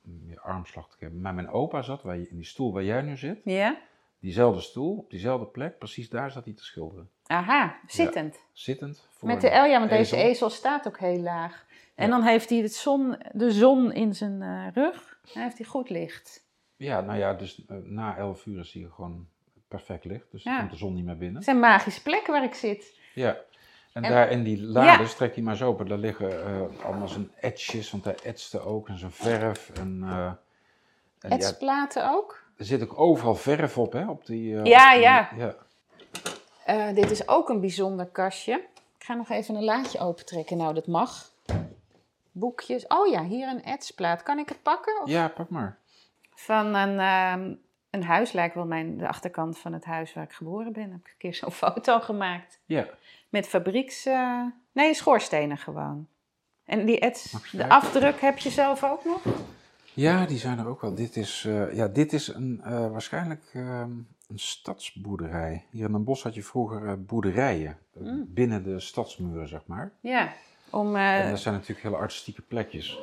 [0.02, 1.22] meer armslag te geven.
[1.22, 3.78] Maar mijn opa zat waar je, in die stoel waar jij nu zit, Ja?
[4.20, 7.10] diezelfde stoel, op diezelfde plek, precies daar zat hij te schilderen.
[7.26, 8.40] Aha, zittend.
[8.52, 9.08] Zittend.
[9.12, 10.50] Voor Met de L, ja, want deze ezel.
[10.50, 11.66] staat ook heel laag.
[11.96, 12.12] En Ja.
[12.12, 15.20] dan heeft hij het zon, de zon in zijn eh, rug.
[15.34, 16.46] Dan heeft hij goed licht.
[16.76, 19.28] Ja, nou ja, dus eh, na 11 uur is hier gewoon
[19.68, 20.58] perfect licht, dus Ja.
[20.60, 21.36] komt de zon niet meer binnen.
[21.36, 23.00] Het zijn magische plekken waar ik zit.
[23.14, 23.38] Ja,
[23.94, 27.08] en, En- daar in die lades, trek die maar zo open, daar liggen eh, allemaal
[27.08, 29.70] zijn etches, want hij etste ook, en zijn verf.
[29.70, 30.26] En, eh,
[31.20, 32.44] en ja, Etsplaten ook.
[32.58, 34.10] er zit ook overal verf op, hè?
[34.10, 35.30] Op die, eh, Ja, op die- ja.
[35.38, 36.92] ja.
[36.94, 38.54] Dit is ook een bijzonder kastje.
[38.98, 40.58] Ik ga nog even een laadje opentrekken.
[40.58, 41.32] Nou, dat mag.
[42.32, 42.88] Boekjes.
[42.88, 44.24] Oh ja, hier een etsplaat.
[44.24, 45.02] Kan ik het pakken?
[45.02, 45.78] Of- Ja, pak maar.
[46.36, 47.54] Van een, ehm,
[47.94, 50.92] een huis, lijkt wel mijn, de achterkant van het huis waar ik geboren ben.
[50.92, 52.60] Heb ik een keer zo'n foto gemaakt.
[52.66, 52.86] Ja,
[53.30, 54.06] Met fabrieks...
[54.06, 54.42] eh,
[54.72, 56.08] nee, schoorstenen gewoon.
[56.66, 59.22] En die ets, de afdruk heb je zelf ook nog?
[59.94, 60.96] ja die zijn er ook wel.
[60.96, 63.92] Dit is, eh, ja, dit is een, eh, waarschijnlijk ehm,
[64.28, 65.66] een stadsboerderij.
[65.70, 68.26] Hier in Den Bosch had je vroeger boerderijen, Mm.
[68.28, 69.92] binnen de stadsmuren, zeg maar.
[70.00, 70.34] Ja.
[70.70, 73.00] Om, En dat zijn natuurlijk hele artistieke plekjes.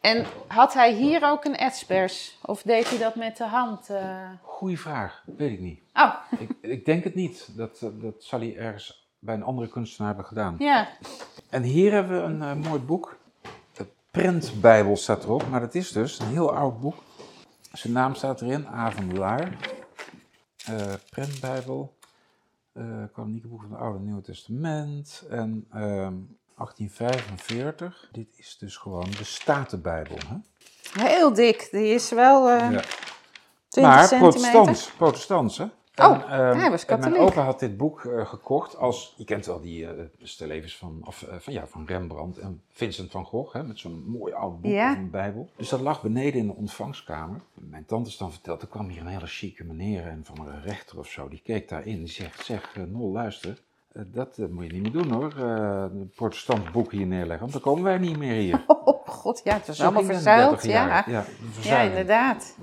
[0.00, 2.38] En had hij hier ook een etspers?
[2.42, 3.90] Of deed hij dat met de hand?
[3.90, 4.30] eh?
[4.42, 5.80] Goeie vraag, weet ik niet.
[5.94, 7.48] Oh, Ik, ik denk het niet.
[7.56, 10.56] Dat, eh, dat zal hij ergens bij een andere kunstenaar hebben gedaan.
[10.58, 10.88] ja.
[11.50, 13.18] En hier hebben we een eh, mooi boek.
[13.72, 16.94] De Prentbijbel staat erop, maar dat is dus een heel oud boek.
[17.72, 19.56] Zijn naam staat erin, A van Laar.
[20.66, 21.94] Eh, Prentbijbel.
[22.72, 25.24] boek van het Oude en Nieuwe Testament.
[25.30, 26.14] En ehm,
[26.56, 28.08] 1845.
[28.12, 30.16] Dit is dus gewoon de Statenbijbel.
[30.28, 30.36] Hè?
[31.08, 31.68] Heel dik.
[31.70, 32.82] Die is wel eh Ja.
[33.68, 34.50] 20 Maar centimeter.
[34.50, 35.64] protestants, protestants hè?
[36.04, 37.20] Oh, ehm, hij was en mijn katholiek.
[37.20, 39.90] opa had dit boek eh, gekocht als, je kent wel die uh,
[40.22, 44.04] stillevens van, of, eh, van, ja, van Rembrandt en Vincent van Gogh, hè, met zo'n
[44.06, 44.90] mooi oud boek Ja.
[44.92, 45.48] of een bijbel.
[45.56, 47.40] Dus dat lag beneden in de ontvangskamer.
[47.54, 50.62] Mijn tante is dan verteld, er kwam hier een hele chique meneer en van een
[50.62, 53.62] rechter of zo, die keek daarin, die zegt, zeg, eh, Nol, luister,
[53.96, 57.40] eh, dat eh, moet je niet meer doen hoor, eh een protestant boek hier neerleggen,
[57.40, 58.64] want dan komen wij niet meer hier.
[58.84, 60.50] Oh god, ja, het was Zo allemaal verzuild.
[60.50, 61.10] 30 jaar.
[61.10, 61.24] Ja.
[61.62, 62.56] ja, ja, inderdaad.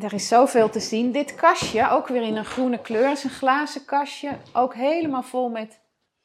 [0.00, 1.12] Er is zoveel te zien.
[1.12, 4.36] Dit kastje, ook weer in een groene kleur, is een glazen kastje.
[4.52, 5.80] Ook helemaal vol met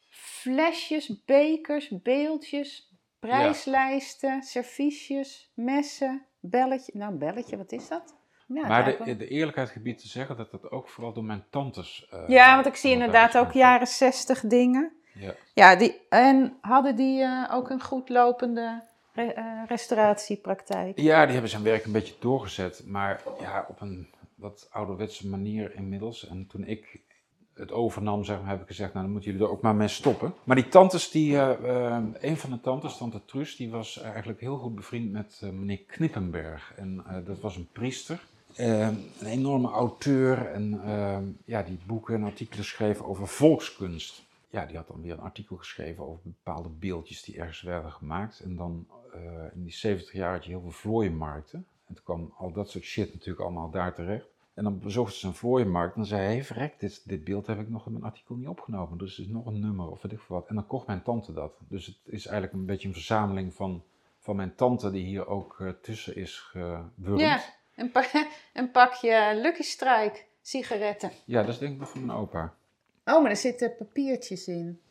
[0.10, 6.92] flesjes, bekers, beeldjes, prijslijsten, serviesjes, messen, belletje.
[6.96, 8.23] Nou, belletje, wat is dat?
[8.54, 12.08] Ja, Maar de, de eerlijkheid gebied te zeggen dat dat ook vooral door mijn tantes.
[12.12, 14.92] eh, ja, want ik zie inderdaad ook jaren zestig dingen.
[15.14, 15.34] Ja.
[15.54, 18.84] Ja, die, en hadden die eh, ook een goed lopende
[19.14, 21.00] re- eh, restauratiepraktijk?
[21.00, 25.76] ja, die hebben zijn werk een beetje doorgezet, maar ja, op een wat ouderwetse manier
[25.76, 26.28] inmiddels.
[26.28, 27.00] En toen ik
[27.54, 29.88] het overnam, zeg maar, heb ik gezegd, nou dan moeten jullie er ook maar mee
[29.88, 30.34] stoppen.
[30.44, 34.76] Maar die tantes, die, een van de tantes, tante Truus, die was eigenlijk heel goed
[34.76, 36.74] bevriend met meneer Knippenberg.
[36.76, 38.24] En dat was een priester.
[38.56, 44.24] Eh, een enorme auteur en eh, ja, die boeken en artikelen schreef over volkskunst.
[44.50, 48.40] Ja, die had dan weer een artikel geschreven over bepaalde beeldjes die ergens werden gemaakt.
[48.40, 49.22] En dan eh,
[49.54, 51.66] in die 70 jaar had je heel veel vlooienmarkten.
[51.86, 54.28] En toen kwam al dat soort shit natuurlijk allemaal daar terecht.
[54.54, 57.60] En dan bezocht ze een vlooienmarkt en zei hij, hey, verrek, dit, dit beeld heb
[57.60, 58.98] ik nog in mijn artikel niet opgenomen.
[58.98, 60.48] Dus er is nog een nummer of weet ik wat.
[60.48, 61.54] En dan kocht mijn tante dat.
[61.68, 63.84] Dus het is eigenlijk een beetje een verzameling van,
[64.20, 67.62] van mijn tante die hier ook eh, tussen is gewurmd.
[67.76, 68.10] Een, pa-
[68.54, 71.12] een pakje Lucky Strike sigaretten.
[71.26, 72.54] Ja, dat is denk ik nog van mijn opa.
[73.06, 74.82] Oh, maar er zitten papiertjes in.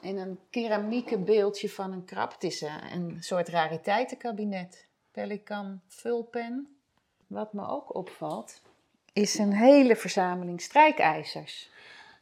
[0.00, 2.32] En een keramieke beeldje van een krab.
[2.32, 4.86] Het is eh, een soort rariteitenkabinet.
[5.10, 6.76] Pelikan vulpen.
[7.26, 8.60] Wat me ook opvalt,
[9.12, 11.70] is een hele verzameling strijkijzers.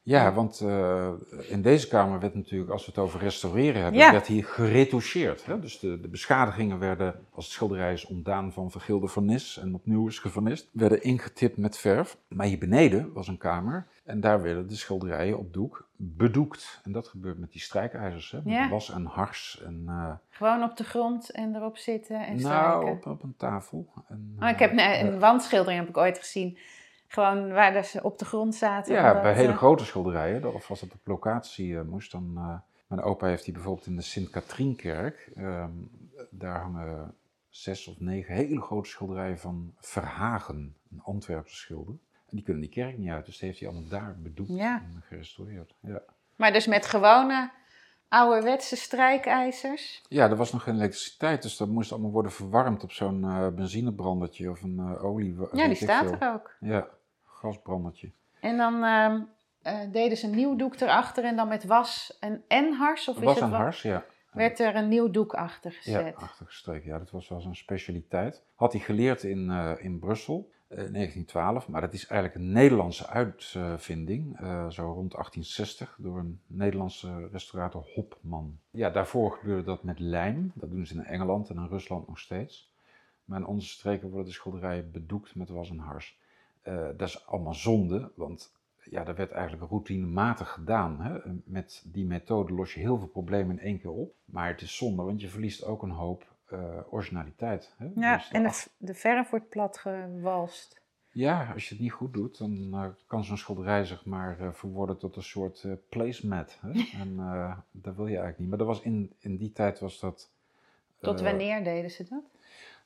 [0.08, 1.08] Ja, want uh,
[1.48, 4.12] in deze kamer werd natuurlijk, als we het over restaureren hebben, Ja.
[4.12, 5.46] werd hier geretoucheerd.
[5.46, 5.60] Hè?
[5.60, 10.06] Dus de, de beschadigingen werden, als het schilderij is ontdaan van vergilde vernis en opnieuw
[10.08, 12.16] is gevernist, werden ingetipt met verf.
[12.28, 16.80] Maar hier beneden was een kamer en daar werden de schilderijen op doek bedoekt.
[16.84, 18.38] En dat gebeurt met die strijkijzers, hè?
[18.44, 18.68] met Ja.
[18.68, 19.62] was en hars.
[19.64, 22.88] En, eh, Gewoon op de grond en erop zitten en nou, strijken.
[22.90, 23.86] op, op een tafel.
[24.08, 26.58] En, Oh, ik heb eh, een wandschildering heb ik ooit gezien.
[27.08, 28.94] Gewoon waar ze op de grond zaten.
[28.94, 32.12] Ja, omdat, bij hele eh, grote schilderijen, dat- of als dat op locatie eh, moest,
[32.12, 32.32] dan...
[32.36, 32.54] eh,
[32.86, 35.30] mijn opa heeft die bijvoorbeeld in de Sint-Katrienkerk.
[35.36, 35.70] ehm,
[36.30, 37.14] daar hangen
[37.48, 41.94] zes of negen hele grote schilderijen van Verhagen, een Antwerpse schilder.
[42.14, 44.74] En die kunnen die kerk niet uit, dus die heeft hij allemaal daar bedoeld Ja.
[44.76, 45.74] en gerestaureerd.
[45.80, 46.00] Ja.
[46.36, 47.50] Maar dus met gewone
[48.08, 50.02] ouderwetse strijkijzers.
[50.08, 53.20] ja, er was nog geen elektriciteit, dus dat moest allemaal worden verwarmd op zo'n
[53.54, 55.36] benzinebrandertje of een olie.
[55.52, 56.16] Ja, die staat veel.
[56.18, 56.50] er ook.
[56.60, 56.88] Ja,
[57.38, 58.10] gasbrandertje.
[58.40, 59.20] En dan ehm,
[59.62, 63.08] eh, deden ze een nieuw doek erachter en dan met was en, en hars?
[63.08, 64.04] Of is was het een wa- hars, ja.
[64.32, 66.04] werd er een nieuw doek achter gezet?
[66.04, 66.88] Ja, achtergestreken.
[66.88, 68.42] Ja, dat was wel zijn specialiteit.
[68.54, 72.52] Had hij geleerd in, eh, in Brussel eh, in 1912, maar dat is eigenlijk een
[72.52, 78.58] Nederlandse uitvinding, eh, zo rond 1860, door een Nederlandse restaurator Hopman.
[78.70, 80.52] Ja, daarvoor gebeurde dat met lijm.
[80.54, 82.72] Dat doen ze in Engeland en in Rusland nog steeds.
[83.24, 86.18] Maar in onze streken worden de schilderijen bedoekt met was en hars.
[86.62, 88.52] Eh, dat is allemaal zonde, want
[88.90, 91.00] ja, dat werd eigenlijk routinematig gedaan.
[91.00, 91.18] Hè?
[91.44, 94.14] Met die methode los je heel veel problemen in één keer op.
[94.24, 96.58] Maar het is zonde, want je verliest ook een hoop eh,
[96.90, 97.74] originaliteit.
[97.78, 97.88] Hè?
[97.94, 100.80] Ja, Dus en de, af- de verf wordt plat gewalst.
[101.12, 104.52] ja, als je het niet goed doet, dan eh, kan zo'n schilderij zeg maar eh,
[104.52, 106.58] verworden tot een soort eh, placemat.
[106.60, 106.70] Hè?
[107.02, 108.48] en eh, dat wil je eigenlijk niet.
[108.48, 110.30] Maar dat was in, in die tijd was dat...
[111.00, 112.22] Tot eh, wanneer deden ze dat?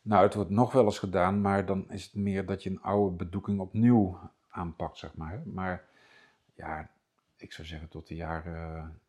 [0.02, 2.82] Nou, het wordt nog wel eens gedaan, maar dan is het meer dat je een
[2.82, 4.18] oude bedoeking opnieuw
[4.50, 5.42] aanpakt, zeg maar.
[5.44, 5.84] Maar
[6.54, 6.88] ja,
[7.36, 9.00] ik zou zeggen tot de jaren,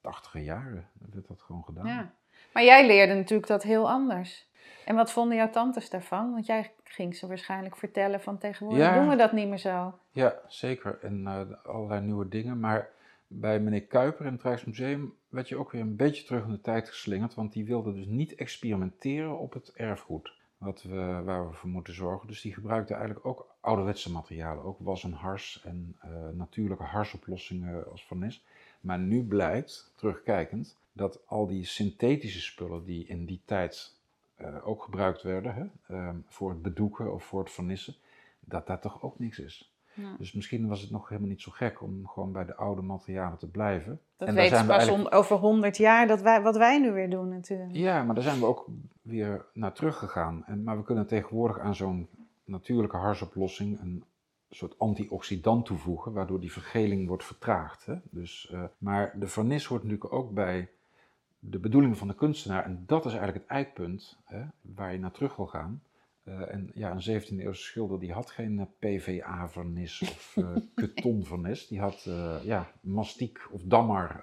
[0.00, 1.86] tachtige jaren, werd dat gewoon gedaan.
[1.86, 2.12] Ja.
[2.52, 4.48] Maar jij leerde natuurlijk dat heel anders.
[4.84, 6.32] En wat vonden jouw tantes daarvan?
[6.32, 8.94] Want jij ging ze waarschijnlijk vertellen van tegenwoordig Ja.
[8.94, 9.98] doen we dat niet meer zo.
[10.10, 10.98] Ja, zeker.
[11.02, 12.60] En eh, allerlei nieuwe dingen.
[12.60, 12.88] Maar
[13.26, 16.60] bij meneer Kuiper in het Rijksmuseum werd je ook weer een beetje terug in de
[16.60, 17.34] tijd geslingerd.
[17.34, 20.38] Want die wilde dus niet experimenteren op het erfgoed.
[20.58, 22.28] Wat we, waar we voor moeten zorgen.
[22.28, 24.64] Dus die gebruikte eigenlijk ook ouderwetse materialen.
[24.64, 28.44] Ook was en hars en eh, natuurlijke harsoplossingen als vernis.
[28.80, 33.94] Maar nu blijkt, terugkijkend, dat al die synthetische spullen die in die tijd
[34.34, 37.94] eh, ook gebruikt werden hè, ehm, voor het bedoeken of voor het vernissen,
[38.40, 39.69] dat dat toch ook niks is.
[40.00, 40.14] Ja.
[40.18, 43.38] Dus misschien was het nog helemaal niet zo gek om gewoon bij de oude materialen
[43.38, 44.00] te blijven.
[44.16, 47.10] Dat En weten we pas eigenlijk- over honderd jaar, dat wij, wat wij nu weer
[47.10, 47.70] doen natuurlijk.
[47.72, 48.66] Ja, maar daar zijn we ook
[49.02, 50.44] weer naar teruggegaan.
[50.46, 52.08] En, maar we kunnen tegenwoordig aan zo'n
[52.44, 54.04] natuurlijke harsoplossing een
[54.50, 57.86] soort antioxidant toevoegen, waardoor die vergeling wordt vertraagd.
[57.86, 57.94] Hè?
[58.10, 60.68] Dus, eh, maar de vernis hoort natuurlijk ook bij
[61.38, 62.64] de bedoeling van de kunstenaar.
[62.64, 65.82] En dat is eigenlijk het eikpunt hè, waar je naar terug wil gaan.
[66.30, 71.68] Eh, en ja, een 17e eeuwse schilder die had geen eh, PVA-vernis of eh ketonvernis.
[71.68, 74.20] Die had eh, ja, mastiek of dammer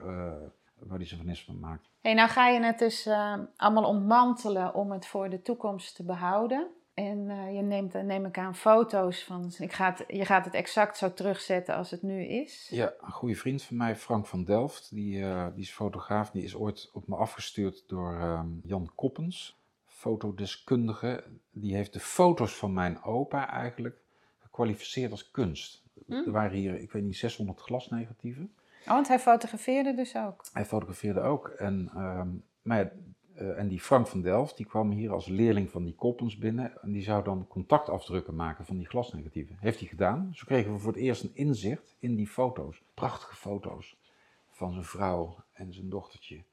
[0.78, 1.90] waar hij zijn vernis van maakt.
[2.02, 3.10] Hey, nou ga je het dus
[3.56, 6.68] allemaal ontmantelen om het voor de toekomst te behouden.
[6.94, 9.52] En je neemt, neem ik aan, foto's van.
[9.58, 12.68] Ik ga het, je gaat het exact zo terugzetten als het nu is.
[12.72, 15.20] Ja, een goede vriend van mij, Frank van Delft, die,
[15.54, 16.32] die is fotograaf.
[16.32, 19.57] Die is ooit op me afgestuurd door ehm, Jan Koppens,
[19.98, 21.24] fotodeskundige.
[21.52, 24.02] Die heeft de foto's van mijn opa eigenlijk
[24.40, 25.84] gekwalificeerd als kunst.
[26.06, 26.14] Hm.
[26.14, 28.54] Er waren hier, ik weet niet, 600 glasnegatieven.
[28.82, 30.46] Oh, want hij fotografeerde dus ook.
[30.54, 31.48] Hij fotografeerde ook.
[31.48, 32.28] En, ehm,
[32.62, 32.92] maar ja,
[33.36, 36.82] eh, en die Frank van Delft, die kwam hier als leerling van die Koppens binnen.
[36.82, 39.58] En die zou dan contactafdrukken maken van die glasnegatieven.
[39.60, 40.30] Heeft hij gedaan.
[40.34, 42.84] Zo kregen we voor het eerst een inzicht in die foto's.
[42.94, 43.98] Prachtige foto's
[44.50, 46.44] van zijn vrouw en zijn dochtertje.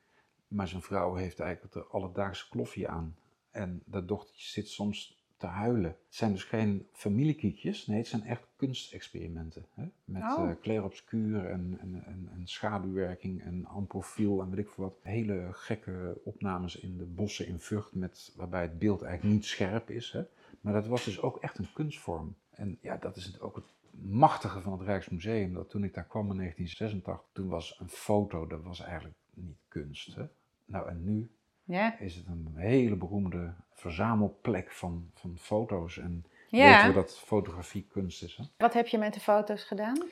[0.49, 3.17] Maar zijn vrouw heeft eigenlijk de alledaagse kloffie aan.
[3.55, 5.91] En dat dochtertje zit soms te huilen.
[5.91, 9.67] Het zijn dus geen familiekiekjes, nee, het zijn echt kunstexperimenten.
[9.75, 9.85] Hè?
[10.05, 10.51] Met Oh.
[10.51, 14.99] eh en, en schaduwwerking en amprofiel en weet ik veel wat.
[15.03, 19.91] Hele gekke opnames in de bossen in Vught, met, waarbij het beeld eigenlijk niet scherp
[19.91, 20.13] is.
[20.13, 20.23] Hè?
[20.61, 22.35] Maar dat was dus ook echt een kunstvorm.
[22.51, 23.65] En ja, dat is het ook het
[24.01, 25.55] machtige van het Rijksmuseum.
[25.55, 29.59] Dat toen ik daar kwam in 1986, toen was een foto, dat was eigenlijk niet
[29.69, 30.15] kunst.
[30.15, 30.25] Hè?
[30.65, 31.31] Nou, en nu
[31.65, 31.99] Ja.
[31.99, 35.99] is het een hele beroemde verzamelplek van, van foto's.
[35.99, 36.71] En Ja.
[36.73, 38.37] weten we dat fotografie kunst is.
[38.37, 38.45] Hè?
[38.57, 40.03] Wat heb je met de foto's gedaan?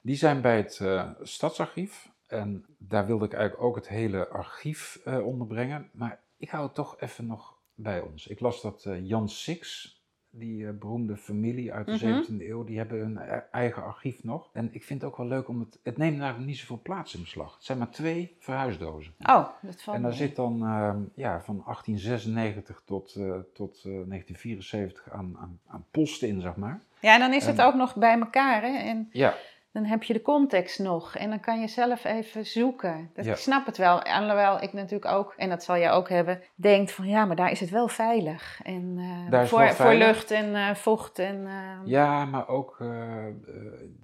[0.00, 2.10] Die zijn bij het eh, Stadsarchief.
[2.26, 5.90] En daar wilde ik eigenlijk ook het hele archief eh, onderbrengen.
[5.92, 8.26] Maar ik hou het toch even nog bij ons.
[8.26, 9.96] Ik las dat eh, Jan Six
[10.30, 12.22] die eh, beroemde familie uit de Mhm.
[12.22, 14.50] 17e eeuw, die hebben hun e- eigen archief nog.
[14.52, 17.14] En ik vind het ook wel leuk om het, het neemt namelijk niet zoveel plaats
[17.14, 17.54] in beslag.
[17.54, 19.14] Het zijn maar twee verhuisdozen.
[19.18, 20.20] Oh, dat valt En daar mee.
[20.20, 23.24] zit dan ehm, ja, van 1896 tot, eh,
[23.54, 26.80] tot eh, 1974 aan, aan, aan posten in, zeg maar.
[27.00, 28.76] Ja, en dan is het ook nog bij elkaar, hè?
[28.76, 29.34] En Ja,
[29.78, 31.16] dan heb je de context nog.
[31.16, 33.10] En dan kan je zelf even zoeken.
[33.14, 33.30] Dat, Ja.
[33.32, 34.02] Ik snap het wel.
[34.02, 37.50] Alhoewel ik natuurlijk ook, en dat zal jij ook hebben, denkt van ja, maar daar
[37.50, 38.60] is het wel veilig.
[38.62, 38.98] En
[39.30, 41.46] is voor, voor lucht en eh, vocht en...
[41.46, 41.52] eh,
[41.84, 42.82] ja maar ook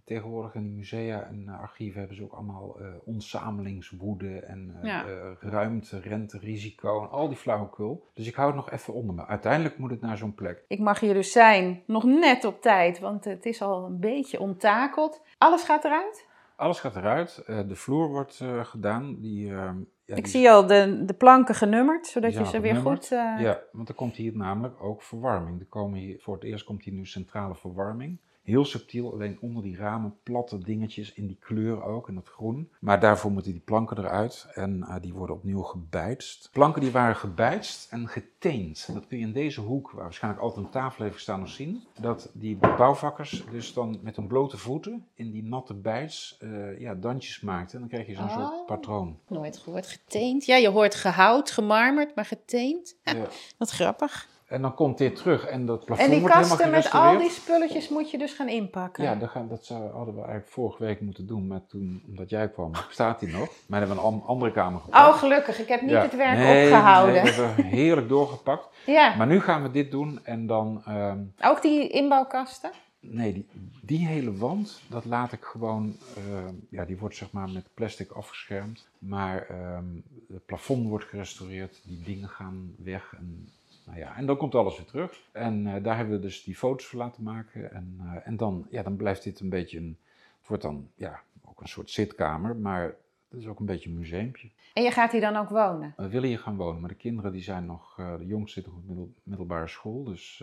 [0.05, 5.05] tegenwoordig in musea en archieven hebben ze ook allemaal ontzamelingswoede en Ja.
[5.41, 8.09] ruimte, rente, risico en al die flauwekul.
[8.15, 9.27] Dus ik hou het nog even onder me.
[9.27, 10.65] Uiteindelijk moet het naar zo'n plek.
[10.69, 14.41] Ik mag hier dus zijn, nog net op tijd, want het is al een beetje
[14.41, 15.23] onttakeld.
[15.39, 16.27] Alles gaat eruit?
[16.57, 17.43] Alles gaat eruit.
[17.47, 19.21] Eh, de vloer wordt eh, gedaan.
[19.21, 22.77] Die, ehm, ja, ik die- zie al de, de planken genummerd, zodat je ze weer
[22.77, 23.13] goed...
[23.13, 25.61] eh, Ja, want er komt hier namelijk ook verwarming.
[25.61, 28.19] Er komen hier, voor het eerst komt hier nu centrale verwarming.
[28.45, 32.71] Heel subtiel, alleen onder die ramen, platte dingetjes in die kleur ook, in dat groen.
[32.79, 36.49] Maar daarvoor moeten die planken eruit en eh, die worden opnieuw gebijtst.
[36.53, 38.89] Planken die waren gebijtst en geteend.
[38.93, 41.83] Dat kun je in deze hoek, waar waarschijnlijk altijd een tafel heeft gestaan, nog zien.
[42.01, 46.95] Dat die bouwvakkers dus dan met hun blote voeten in die natte bijts eh, ja,
[46.95, 47.75] dansjes maakten.
[47.75, 48.35] En dan krijg je zo'n Oh.
[48.35, 49.19] soort patroon.
[49.29, 49.87] Nooit gehoord.
[49.87, 50.45] Geteend.
[50.45, 52.97] Ja, je hoort gehout, gemarmerd, maar geteend.
[53.03, 53.15] Ja.
[53.59, 54.29] Wat grappig.
[54.55, 57.31] En dan komt dit terug en dat plafond En die wordt kasten met al die
[57.31, 59.05] spulletjes moet je dus gaan inpakken.
[59.05, 62.49] Ja, dat, gaan, dat hadden we eigenlijk vorige week moeten doen, maar toen, omdat jij
[62.51, 63.49] kwam, staat hij nog.
[63.67, 65.09] Maar hebben we een an- andere kamer gepakt.
[65.09, 65.59] Oh, gelukkig.
[65.61, 66.03] Ik heb niet Ja.
[66.03, 67.15] het werk Nee, opgehouden.
[67.15, 68.69] Nee, we hebben heerlijk doorgepakt.
[68.87, 72.71] Ja, Maar nu gaan we dit doen en dan, ehm, ook die inbouwkasten.
[73.01, 73.47] nee, die,
[73.83, 78.11] die hele wand, dat laat ik gewoon, ehm, ja, die wordt zeg maar met plastic
[78.11, 78.89] afgeschermd.
[78.99, 79.85] Maar ehm,
[80.33, 83.49] het plafond wordt gerestaureerd, die dingen gaan weg en...
[83.87, 85.21] Nou ja, en dan komt alles weer terug.
[85.33, 87.73] En eh, daar hebben we dus die foto's voor laten maken.
[87.73, 89.99] En, eh, en dan, ja, dan blijft dit een beetje een.
[90.39, 92.83] Het wordt dan ja, ook een soort zitkamer, maar
[93.29, 94.49] het is ook een beetje een museumpje.
[94.75, 95.95] En je gaat hier dan ook wonen.
[95.97, 97.99] We willen hier gaan wonen, maar de kinderen die zijn nog.
[97.99, 100.39] eh, de jongens zitten op middel, middelbare school, dus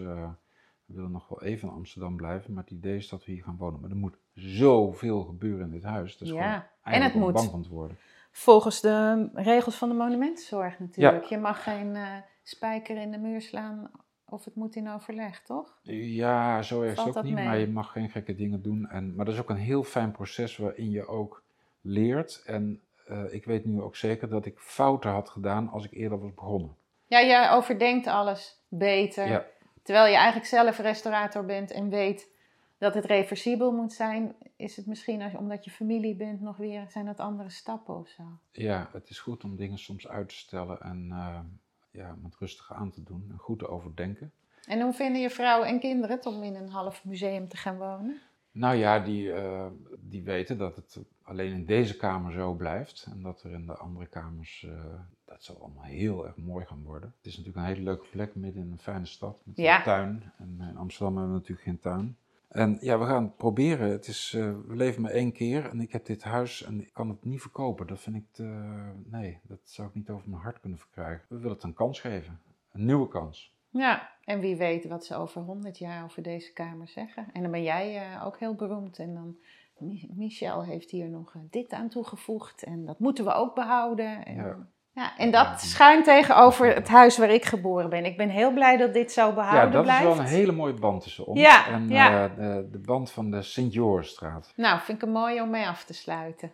[0.86, 2.54] we willen nog wel even in Amsterdam blijven.
[2.54, 3.80] Maar het idee is dat we hier gaan wonen.
[3.82, 6.18] Maar er moet zoveel gebeuren in dit huis.
[6.18, 7.34] Dat is Ja, gewoon en eigenlijk het moet.
[7.34, 7.98] bang van te worden.
[8.32, 11.24] Volgens de regels van de monumentenzorg natuurlijk.
[11.24, 11.98] Je mag geen
[12.44, 13.92] spijker in de muur slaan
[14.26, 15.80] of het moet in overleg, toch?
[15.84, 17.46] Ja, zo erg is het ook niet, mee?
[17.46, 18.89] maar je mag geen gekke dingen doen.
[18.89, 21.44] En, maar dat is ook een heel fijn proces waarin je ook
[21.82, 22.44] leert.
[22.46, 26.20] En eh, ik weet nu ook zeker dat ik fouten had gedaan als ik eerder
[26.20, 26.76] was begonnen.
[27.08, 29.28] Ja, je overdenkt alles beter.
[29.28, 29.46] Ja,
[29.84, 32.30] Terwijl je eigenlijk zelf restaurator bent en weet
[32.78, 36.86] dat het reversibel moet zijn, is het misschien als, omdat je familie bent nog weer,
[36.89, 38.24] zijn dat andere stappen of zo.
[38.52, 41.39] ja, het is goed om dingen soms uit te stellen en eh,
[41.92, 44.32] ja, met rustig aan te doen en goed te overdenken.
[44.68, 47.78] En hoe vinden je vrouw en kinderen het om in een half museum te gaan
[47.78, 48.20] wonen?
[48.52, 49.66] Nou ja, die, eh,
[50.00, 53.08] die weten dat het alleen in deze kamer zo blijft.
[53.12, 54.84] En dat er in de andere kamers, eh,
[55.26, 57.14] dat zal allemaal heel erg mooi gaan worden.
[57.18, 59.78] Het is natuurlijk een hele leuke plek midden in een fijne stad met Ja.
[59.78, 60.32] een tuin.
[60.38, 62.18] En in Amsterdam hebben we natuurlijk geen tuin.
[62.52, 63.89] En ja, we gaan het proberen.
[63.91, 66.93] Het is, eh, we leven maar één keer en ik heb dit huis en ik
[66.93, 67.88] kan het niet verkopen.
[67.88, 68.43] Dat vind ik te,
[69.06, 71.26] nee, dat zou ik niet over mijn hart kunnen verkrijgen.
[71.30, 72.39] We willen het een kans geven.
[72.72, 73.56] Een nieuwe kans.
[73.70, 77.28] Ja, en wie weet wat ze over honderd jaar over deze kamer zeggen.
[77.34, 78.99] En dan ben jij eh, ook heel beroemd.
[78.99, 79.36] En dan,
[79.78, 82.64] Mi- Michel heeft hier nog eh, dit aan toegevoegd.
[82.64, 84.26] En dat moeten we ook behouden.
[84.26, 84.68] En, Ja.
[84.94, 85.18] Ja.
[85.18, 88.06] en dat schuint tegenover het huis waar ik geboren ben.
[88.06, 90.02] Ik ben heel blij dat dit zo Ja, behouden dat blijft.
[90.02, 91.39] is wel een hele mooie band tussen ons.
[91.39, 92.24] Ja, en ja.
[92.24, 94.54] eh, de, de band van de Sint-Jorisstraat.
[94.56, 96.52] Nou, vind ik een mooie om mee af te sluiten.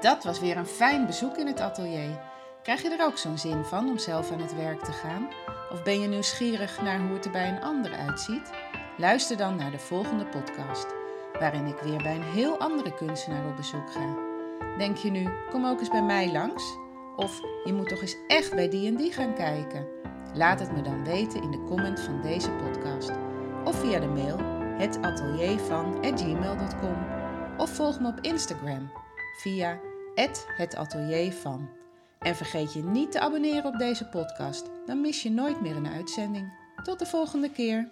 [0.00, 2.20] Dat was weer een fijn bezoek in het atelier.
[2.62, 5.28] Krijg je er ook zo'n zin van om zelf aan het werk te gaan?
[5.72, 8.50] Of ben je nieuwsgierig naar hoe het er bij een ander uitziet?
[8.96, 10.86] Luister dan naar de volgende podcast,
[11.38, 14.23] waarin ik weer bij een heel andere kunstenaar op bezoek ga.
[14.78, 16.76] Denk je nu, kom ook eens bij mij langs?
[17.16, 19.86] Of je moet toch eens echt bij die en die gaan kijken?
[20.34, 23.12] Laat het me dan weten in de comment van deze podcast.
[23.64, 24.38] Of via de mail
[24.78, 26.96] hetateliervan@gmail.com
[27.58, 28.90] of volg me op Instagram
[29.36, 29.80] via
[30.56, 31.68] @hetateliervan.
[32.18, 35.88] En vergeet je niet te abonneren op deze podcast, dan mis je nooit meer een
[35.88, 36.52] uitzending.
[36.82, 37.90] Tot de volgende keer.